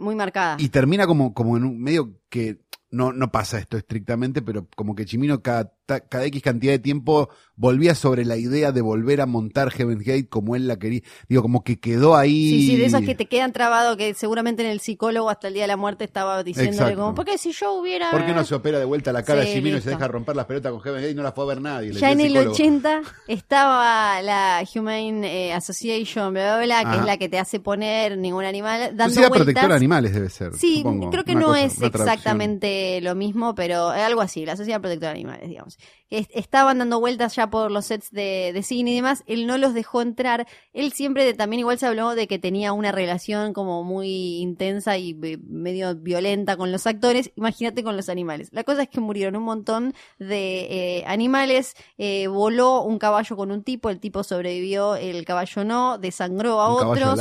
[0.00, 0.56] muy marcada.
[0.60, 2.60] Y termina como, como en un medio que
[2.90, 7.28] no, no pasa esto estrictamente, pero como que Chimino cada, cada X cantidad de tiempo
[7.54, 11.00] volvía sobre la idea de volver a montar Heaven's Gate como él la quería.
[11.28, 12.50] Digo, como que quedó ahí.
[12.50, 15.54] Sí, sí, de esos que te quedan trabados, que seguramente en el psicólogo hasta el
[15.54, 17.00] día de la muerte estaba diciéndole Exacto.
[17.00, 18.10] como, porque si yo hubiera...
[18.10, 20.08] ¿Por qué no se opera de vuelta la cara Sí, de Chimino y se deja
[20.08, 21.92] romper las pelotas con Heaven's Gate y no la fue a ver nadie?
[21.92, 22.54] Ya en el el psicólogo.
[22.54, 27.00] 80 estaba la Humane eh, Association, bla, bla, bla, que Ajá.
[27.00, 29.44] es la que te hace poner ningún animal dando Sociedad vueltas.
[29.46, 30.54] Protectora de Animales debe ser.
[30.54, 31.10] Sí, supongo.
[31.10, 35.20] creo que no cosa, es exactamente lo mismo, pero algo así, la Sociedad Protectora de
[35.20, 35.75] Animales, digamos.
[36.08, 39.58] Es- Estaban dando vueltas ya por los sets de, de cine y demás, él no
[39.58, 43.52] los dejó entrar, él siempre de- también igual se habló de que tenía una relación
[43.52, 48.48] como muy intensa y medio violenta con los actores, imagínate con los animales.
[48.52, 53.50] La cosa es que murieron un montón de eh, animales, eh, voló un caballo con
[53.50, 57.18] un tipo, el tipo sobrevivió, el caballo no, desangró a Un otros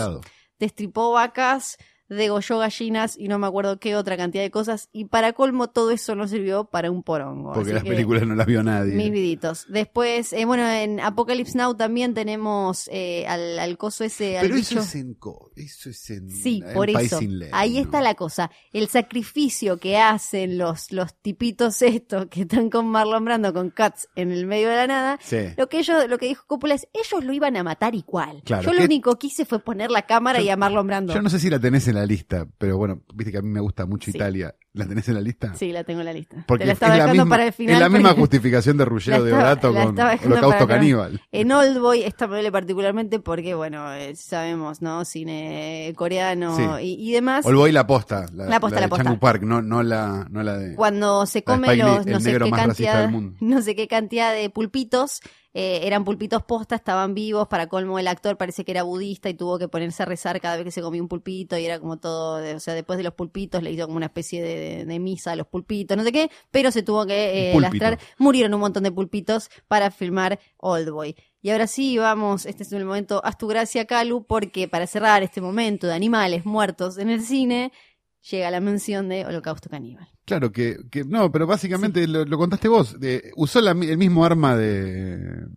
[0.60, 1.78] destripó vacas,
[2.10, 4.90] degolló gallinas y no me acuerdo qué otra cantidad de cosas.
[4.92, 7.54] Y para colmo todo eso no sirvió para un porongo.
[7.54, 8.94] Porque las películas no las vio nadie.
[8.96, 9.66] Mis viditos.
[9.70, 14.58] Después, eh, bueno, en Apocalypse Now también tenemos eh, al, al coso ese, al Pero
[14.60, 15.18] eso es en,
[15.56, 17.20] eso es en, Sí, en por eso.
[17.52, 17.80] Ahí ¿no?
[17.82, 18.52] está la cosa.
[18.72, 24.08] El sacrificio que hacen los, los tipitos estos que están con Marlon Brando, con Cats
[24.16, 25.20] en el medio de la nada.
[25.22, 25.38] Sí.
[25.58, 28.42] Lo que ellos, lo que dijo Coppola es, ellos lo iban a matar igual.
[28.46, 31.14] Claro, Yo lo único que hice fue poner la cámara Yo- y a Marlon Brando.
[31.14, 33.50] Yo no sé si la tenés en la lista, pero bueno, viste que a mí
[33.50, 34.18] me gusta mucho Sí.
[34.18, 34.54] Ila.
[34.74, 35.54] ¿La tenés en la lista?
[35.56, 36.44] Sí, la tengo en la lista.
[36.46, 37.76] Porque Te la es estaba la dejando misma, para el final.
[37.76, 40.00] es la misma justificación de Ruggero La de Orato la con
[40.34, 40.68] Holocausto.
[40.68, 41.22] Caníbal.
[41.32, 45.06] En Oldboy esta me duele particularmente porque, bueno, eh, sabemos, ¿no?
[45.06, 46.64] Cine coreano Sí.
[46.84, 47.46] y, y demás.
[47.46, 48.26] Olvoy la posta.
[48.34, 49.04] La, La posta, de la posta.
[49.06, 50.76] Changu Park, no, no, la, no la de...
[50.76, 55.22] Cuando se La come Lee, los sé qué cantidad, no sé qué cantidad de pulpitos,
[55.58, 59.34] eh, eran pulpitos posta, estaban vivos, para colmo el actor parece que era budista y
[59.34, 61.98] tuvo que ponerse a rezar cada vez que se comía un pulpito y era como
[61.98, 65.00] todo, o sea, después de los pulpitos le hizo como una especie de, de- de
[65.00, 68.60] misa a los pulpitos, no sé qué, pero se tuvo que eh, lastrar, murieron un
[68.60, 71.16] montón de pulpitos para filmar Oldboy.
[71.42, 75.24] Y ahora sí, vamos, este es el momento, haz tu gracia, Calu, porque para cerrar
[75.24, 77.72] este momento de animales muertos en el cine,
[78.30, 80.08] llega la mención de Holocausto Caníbal.
[80.26, 83.00] Claro, que, que no, pero básicamente lo, lo contaste vos.
[83.00, 85.48] de- usó la el mismo arma de,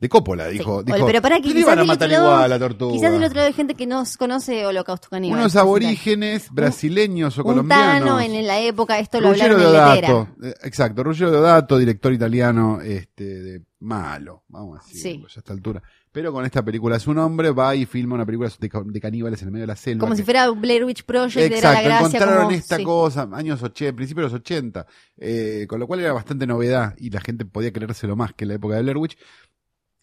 [0.00, 0.80] De Coppola, dijo.
[0.80, 0.92] Sí.
[0.92, 2.58] dijo Pero pará, que "¿Qué le quizás iban a matar otro lado- igual a la
[2.58, 2.92] tortuga?
[2.94, 5.38] Quizás del otro lado hay gente que no conoce Holocausto Caníbal.
[5.40, 8.08] Unos aborígenes brasileños o Un colombianos.
[8.08, 9.58] Tano en la época, esto lo Ruggero.
[9.58, 15.18] Deodato, eh, exacto, Ruggero Deodato, director italiano, este, de malo, vamos a decir, Sí.
[15.20, 15.82] pues, a esta altura.
[16.12, 19.40] Pero con esta película es un hombre, va y filma una película de, de caníbales
[19.42, 20.00] en el medio de la selva.
[20.00, 22.06] Como que- si fuera Blair Witch Project, era la Exacto, gracia.
[22.06, 22.84] encontraron como- esta sí.
[22.84, 24.86] cosa, años 80, principios de los 80,
[25.18, 28.48] eh, con lo cual era bastante novedad y la gente podía creérselo más que en
[28.48, 29.16] la época de Blair Witch.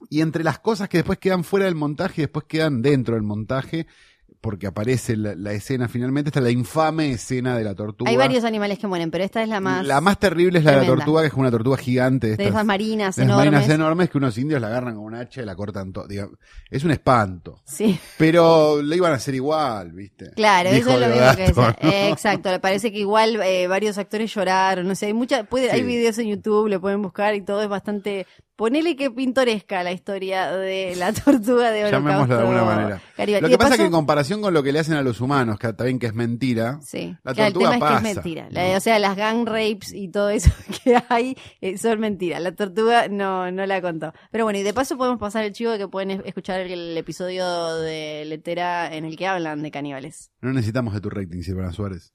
[0.09, 3.23] Y entre las cosas que después quedan fuera del montaje y después quedan dentro del
[3.23, 3.87] montaje,
[4.39, 8.09] porque aparece la, la escena finalmente, está la infame escena de la tortuga.
[8.11, 9.85] Hay varios animales que mueren, pero esta es la más.
[9.85, 12.37] La más terrible es la de la tortuga, que es una tortuga gigante.
[12.37, 13.51] De esas marinas de enormes.
[13.51, 16.07] marinas enormes que unos indios la agarran con un hacha y la cortan todo.
[16.69, 17.61] Es un espanto.
[17.65, 20.29] Sí, Pero lo iban a hacer igual, ¿viste?
[20.35, 21.77] claro, Dijo eso es lo mismo que decía.
[21.81, 21.89] ¿no?
[21.89, 25.71] Eh, exacto, le parece que igual eh, varios actores lloraron, no sé, hay mucha, puede,
[25.71, 25.85] hay Sí.
[25.87, 28.27] videos en YouTube, lo pueden buscar y todo es bastante.
[28.57, 32.09] Ponele que pintoresca la historia de la tortuga de Holocausto.
[32.09, 33.01] Llamémoslo de alguna manera.
[33.39, 35.59] Lo que pasa es que en comparación con lo que le hacen a los humanos,
[35.59, 38.15] que también que es mentira, Sí, La claro, el tortuga tema es que pasa, es
[38.15, 38.49] mentira.
[38.75, 40.49] O sea, las gang rapes y todo eso
[40.83, 42.41] que hay eh, son mentiras.
[42.41, 44.11] La tortuga no, no la contó.
[44.31, 46.97] Pero bueno, y de paso podemos pasar el chivo de que pueden es- escuchar el,
[46.97, 50.31] episodio de Letera en el que hablan de caníbales.
[50.41, 52.11] no necesitamos de tu rating, Silvana Suárez.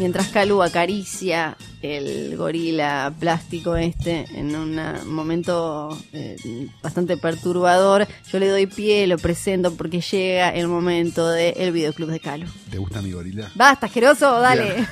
[0.00, 6.38] Mientras Calu acaricia el gorila plástico este en un momento eh,
[6.82, 12.18] bastante perturbador, yo le doy pie, lo presento porque llega el momento del videoclub de
[12.18, 12.46] Calu.
[12.70, 13.50] ¿Te gusta mi gorila?
[13.54, 14.88] Basta, asqueroso, dale.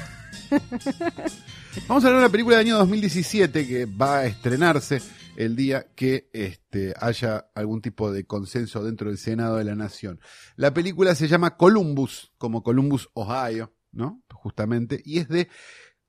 [1.88, 5.00] Vamos a de una película del año 2017 que va a estrenarse
[5.38, 10.20] el día que este, haya algún tipo de consenso dentro del Senado de la Nación.
[10.56, 14.22] La película se llama Columbus, como Columbus, Ohio, ¿no?
[14.32, 15.48] Justamente, y es de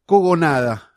[0.06, 0.92] Cogonada.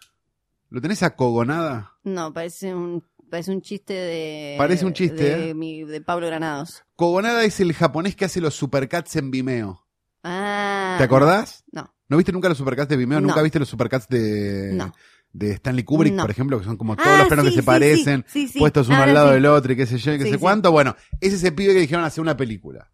[0.69, 1.93] ¿Lo tenés a Cogonada?
[2.03, 4.55] No, parece un, parece un chiste de.
[4.59, 5.55] Parece un chiste, De, ¿eh?
[5.55, 6.83] mi- de Pablo Granados.
[6.97, 9.87] Cogonada es el japonés que hace los supercats en Vimeo.
[10.23, 10.95] Ah.
[10.99, 11.65] ¿Te acordás?
[11.73, 11.93] No.
[12.09, 13.21] ¿No viste nunca los supercats de Vimeo?
[13.21, 14.93] ¿Nunca viste los supercats de, No.
[15.33, 16.23] de Stanley Kubrick, No.
[16.23, 18.51] por ejemplo, que son como todos Ah, los planos sí, que se sí, parecen, sí,
[18.59, 20.71] puestos uno Ahora al lado del otro y qué sé yo y qué sé cuánto?
[20.73, 22.91] Bueno, es ese pibe que dijeron hacer una película.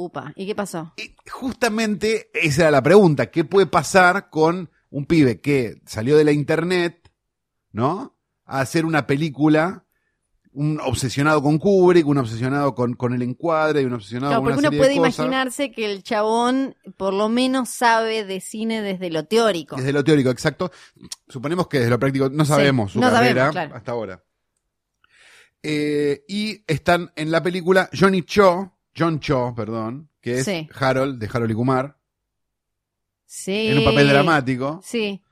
[0.00, 0.92] Upa, ¿y qué pasó?
[0.96, 6.22] Y justamente esa era la pregunta, ¿qué puede pasar con un pibe que salió de
[6.22, 7.10] la internet,
[7.72, 8.16] ¿no?
[8.44, 9.84] A hacer una película,
[10.52, 14.52] un obsesionado con Kubrick, un obsesionado con, con el encuadre y un obsesionado Claro, con
[14.52, 15.18] porque una uno puede de cosas.
[15.18, 19.74] imaginarse que el chabón por lo menos sabe de cine desde lo teórico.
[19.74, 20.70] Desde lo teórico, exacto.
[21.26, 23.74] Suponemos que desde lo práctico no sabemos su no sabemos, carrera claro.
[23.74, 24.22] hasta ahora.
[25.60, 30.68] Eh, y están en la película Johnny Cho, John Cho, perdón, que es Sí.
[30.74, 31.98] Harold, de Harold y Kumar,
[33.26, 33.68] Sí.
[33.68, 34.80] en un papel dramático.
[34.82, 35.22] Sí.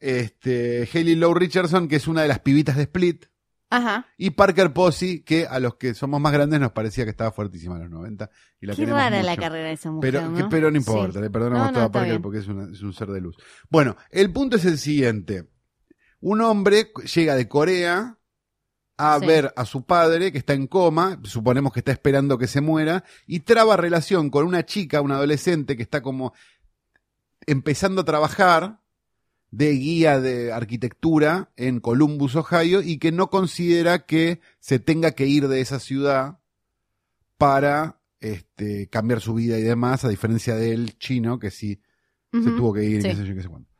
[0.00, 3.26] Este, Haley Lowe Richardson, que es una de las pibitas de Split.
[3.70, 4.06] Ajá.
[4.16, 7.76] Y Parker Posey, que a los que somos más grandes nos parecía que estaba fuertísima
[7.76, 8.30] en los 90.
[8.60, 10.48] Y la Qué rara la carrera de esa mujer, Pero, que- ¿no?
[10.48, 10.90] pero no Sí.
[10.90, 13.20] importa, le perdonamos No, no, todo a Parker porque es, una- es un ser de
[13.20, 13.36] luz.
[13.68, 15.48] Bueno, el punto es el siguiente.
[16.20, 18.17] Un hombre llega de Corea
[18.98, 19.26] a Sí.
[19.26, 23.04] ver a su padre que está en coma, suponemos que está esperando que se muera,
[23.26, 26.34] y traba relación con una chica, una adolescente que está como
[27.46, 28.80] empezando a trabajar
[29.50, 35.26] de guía de arquitectura en Columbus, Ohio, y que no considera que se tenga que
[35.26, 36.38] ir de esa ciudad
[37.38, 41.80] para este, cambiar su vida y demás, a diferencia del chino, que sí
[42.32, 43.08] se tuvo que ir, Sí.
[43.08, 43.70] qué sé yo, qué sé cuánto.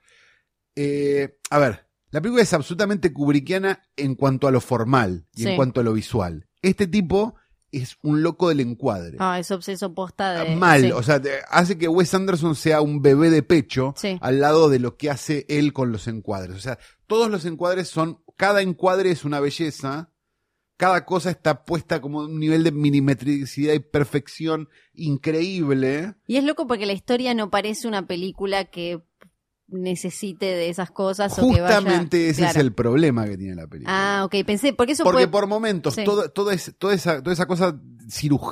[0.77, 5.49] Eh, a ver, la película es absolutamente kubrickiana en cuanto a lo formal y Sí.
[5.51, 6.47] en cuanto a lo visual.
[6.63, 7.35] Este tipo
[7.71, 9.17] es un loco del encuadre.
[9.21, 10.57] Ah, es obseso posta de.
[10.57, 10.93] Mal, sí.
[10.93, 14.17] o sea, hace que Wes Anderson sea un bebé de pecho Sí.
[14.23, 16.57] al lado de lo que hace él con los encuadres.
[16.57, 20.13] O sea, todos los encuadres son, cada encuadre es una belleza,
[20.79, 26.15] cada cosa está puesta como un nivel de milimetricidad y perfección increíble.
[26.27, 29.03] Y es loco porque la historia no parece una película que
[29.69, 31.77] necesite de esas cosas o que vaya.
[31.77, 34.21] Justamente ese es el problema que tiene la película.
[34.21, 36.05] Ah, ok, pensé, porque eso Porque puede- por momentos, Sí.
[36.05, 37.79] todo, toda, es- toda, esa, toda esa cosa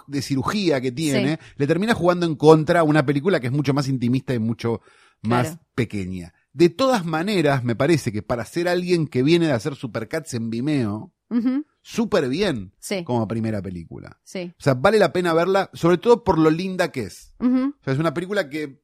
[0.06, 3.72] de cirugía que tiene, le termina jugando en contra a una película que es mucho
[3.74, 4.80] más intimista y mucho
[5.22, 5.62] más Claro.
[5.74, 6.34] pequeña.
[6.52, 10.50] De todas maneras, me parece que para ser alguien que viene de hacer Supercats en
[10.50, 14.20] Vimeo, Ujú, súper bien Sí, como primera película.
[14.22, 14.52] sí.
[14.58, 17.34] O sea, vale la pena verla, sobre todo por lo linda que es.
[17.40, 17.44] O
[17.82, 18.80] sea, es una película que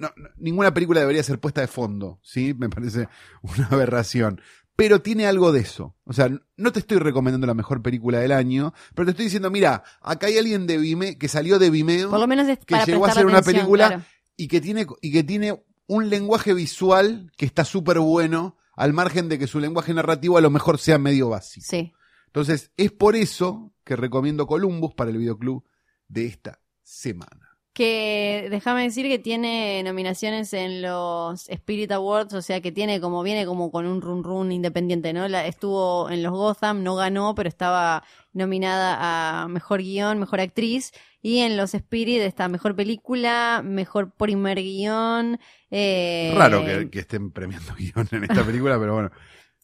[0.00, 2.54] no- no- ninguna película debería ser puesta de fondo, ¿sí?
[2.58, 3.08] Me parece
[3.42, 4.40] una aberración.
[4.76, 5.94] Pero tiene algo de eso.
[6.04, 9.50] O sea, no te estoy recomendando la mejor película del año, pero te estoy diciendo,
[9.50, 12.64] mira, acá hay alguien de Vimeo, que salió de Vimeo Por lo menos es que
[12.74, 14.02] para llegó a hacer una película claro.
[14.36, 19.28] y que tiene y que tiene un lenguaje visual que está súper bueno al margen
[19.28, 21.66] de que su lenguaje narrativo a lo mejor sea medio básico.
[21.68, 21.92] Sí.
[22.26, 25.62] Entonces, es por eso que recomiendo Columbus para el videoclub
[26.08, 27.49] de esta semana.
[27.72, 33.22] Que déjame decir que tiene nominaciones en los Spirit Awards, o sea que tiene como,
[33.22, 35.28] viene como con un run run independiente, ¿no?
[35.28, 38.02] La, estuvo en los Gotham, no ganó, pero estaba
[38.32, 40.92] nominada a mejor guion, mejor actriz,
[41.22, 45.38] y en los Spirit está mejor película, mejor primer guion.
[45.70, 49.10] Eh, Raro que, que estén premiando guion en esta película, pero bueno.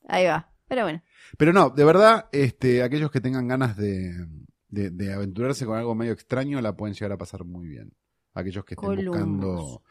[0.06, 1.02] Ahí va, pero bueno.
[1.36, 4.14] Pero no, de verdad, este, aquellos que tengan ganas de,
[4.68, 7.92] de, de aventurarse con algo medio extraño la pueden llegar a pasar muy bien.
[8.34, 9.06] Aquellos que estén Columbus.
[9.06, 9.82] buscando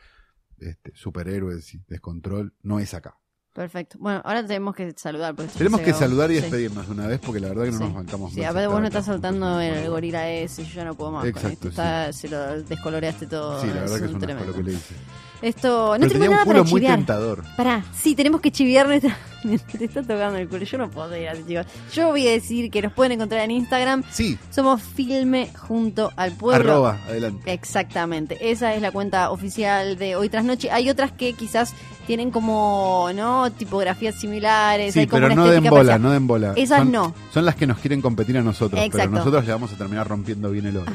[0.59, 3.17] este, superhéroes y descontrol, no es acá.
[3.53, 3.97] Perfecto.
[3.99, 5.33] Bueno, ahora tenemos que saludar.
[5.57, 6.41] Tenemos que saludar y Sí.
[6.41, 7.83] despedirnos de una vez porque la verdad que no Sí.
[7.85, 10.83] nos bancamos Sí, más a ver, vos no estás soltando el gorila ese, yo ya
[10.85, 11.63] no puedo más con Exacto, esto.
[11.63, 11.69] sí.
[11.69, 13.61] Está- Se lo descoloreaste todo.
[13.61, 14.51] Sí, la verdad que es un un asco tremendo.
[14.51, 14.95] lo que le hice.
[15.41, 16.95] Esto, no Pero tenemos nada un culo para muy chiviar.
[16.97, 17.43] tentador.
[17.57, 19.15] Pará, sí, tenemos que chiviar nuestra...
[19.77, 21.67] Te está tocando el culo, yo no puedo ir así, chicos.
[21.93, 24.03] Yo voy a decir que nos pueden encontrar en Instagram.
[24.09, 26.71] Sí, Somos Filme Junto al Pueblo.
[26.71, 27.53] arroba, adelante.
[27.53, 30.71] Exactamente, esa es la cuenta oficial de Hoy Tras Noche.
[30.71, 31.73] Hay otras que quizás
[32.07, 33.51] tienen como, ¿no?
[33.51, 34.93] Tipografías similares.
[34.95, 35.97] Sí, hay como pero una no den bola, parecida.
[35.99, 36.53] no den bola.
[36.55, 37.13] Esas son, no.
[37.31, 38.97] Son las que nos quieren competir a nosotros, Exacto.
[38.97, 40.91] pero nosotros le vamos a terminar rompiendo bien el oro.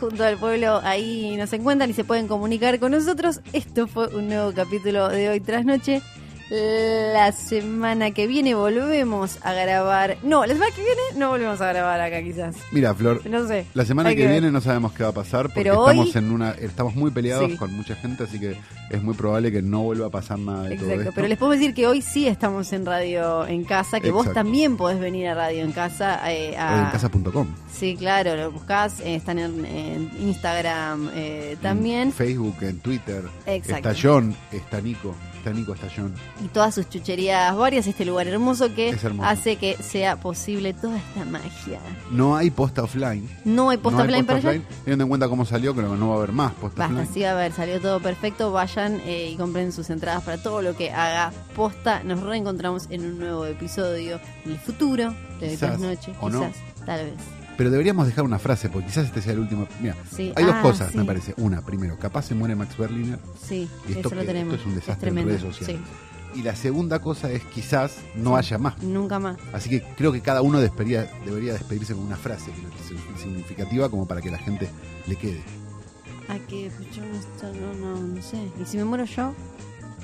[0.00, 3.40] Junto al pueblo, ahí nos encuentran y se pueden comunicar con nosotros.
[3.52, 6.00] Esto fue un nuevo capítulo de hoy tras noche.
[6.50, 10.16] La semana que viene volvemos a grabar.
[10.24, 12.56] No, la semana que viene no volvemos a grabar acá quizás.
[12.72, 13.66] Mira, Flor, No sé.
[13.72, 16.50] la semana que, viene no sabemos qué va a pasar porque Pero estamos en una
[16.52, 17.56] estamos muy peleados Sí.
[17.56, 18.56] con mucha gente, así que
[18.90, 21.12] es muy probable que no vuelva a pasar nada de todo Exacto, esto.
[21.14, 24.76] pero les puedo decir que hoy sí estamos en radio en casa, que vos también
[24.76, 26.20] podés venir a radio en casa.
[26.32, 27.46] eh, a- En casa.com.
[27.72, 32.12] Sí, claro, lo buscás, eh, están en, en Instagram eh, En también.
[32.12, 33.22] Facebook, en Twitter.
[33.46, 33.88] Exacto.
[33.90, 36.14] Está John, está Nico, está Nico, está John.
[36.44, 39.28] y todas sus chucherías varias, este lugar hermoso que hermoso.
[39.28, 41.80] hace que sea posible toda esta magia.
[42.10, 43.28] No hay posta offline.
[43.44, 44.64] No hay posta no hay offline posta para allá.
[44.84, 47.14] Teniendo en cuenta cómo salió, creo que no va a haber más posta Basta, offline.
[47.14, 48.52] sí, a ver, salió todo perfecto.
[48.52, 52.02] Vayan eh, y compren sus entradas para todo lo que haga posta.
[52.04, 56.12] Nos reencontramos en un nuevo episodio en el futuro de Quizás, noche.
[56.20, 56.40] o no.
[56.40, 57.14] Quizás, tal vez.
[57.60, 59.68] Pero deberíamos dejar una frase, porque quizás este sea el último.
[59.82, 60.32] Mira, Sí.
[60.34, 61.34] hay dos Ah, cosas, sí, me parece.
[61.36, 63.18] Una, primero, capaz se muere Max Berliner.
[63.46, 64.54] Sí, Y esto eso lo que- tenemos.
[64.54, 65.82] esto es un desastre en tremendo, redes sociales.
[66.34, 68.82] Y la segunda cosa es quizás no haya más.
[68.82, 69.36] Nunca más.
[69.52, 74.08] Así que creo que cada uno debería, debería despedirse con una frase es significativa como
[74.08, 74.66] para que la gente
[75.06, 75.42] le quede.
[76.30, 78.38] Ah, que pues, yo no, no, no, sé.
[78.58, 79.34] Y si me muero yo,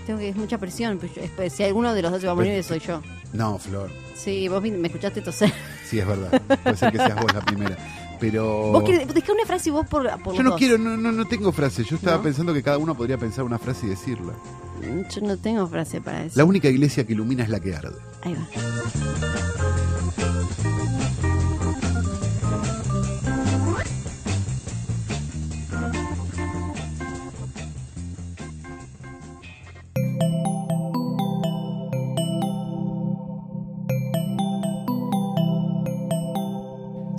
[0.06, 0.98] tengo que es mucha presión.
[0.98, 3.00] pues, yo- es- si alguno de los dos se va a morir, Pero- soy yo.
[3.32, 5.50] No, Flor, Sí, vos me escuchaste toser.
[5.88, 6.40] Sí es verdad.
[6.62, 7.76] Puede ser que seas vos la primera.
[8.18, 10.58] Pero Vos querés, dejá una frase vos por, por yo los no dos.
[10.58, 11.84] quiero, no, no, no tengo frase.
[11.84, 12.22] Yo estaba ¿No?
[12.22, 14.32] pensando que cada uno podría pensar una frase y decirla.
[15.10, 16.38] Yo no tengo frase para eso.
[16.38, 17.96] La única iglesia que ilumina es la que arde.
[18.22, 19.55] Ahí va.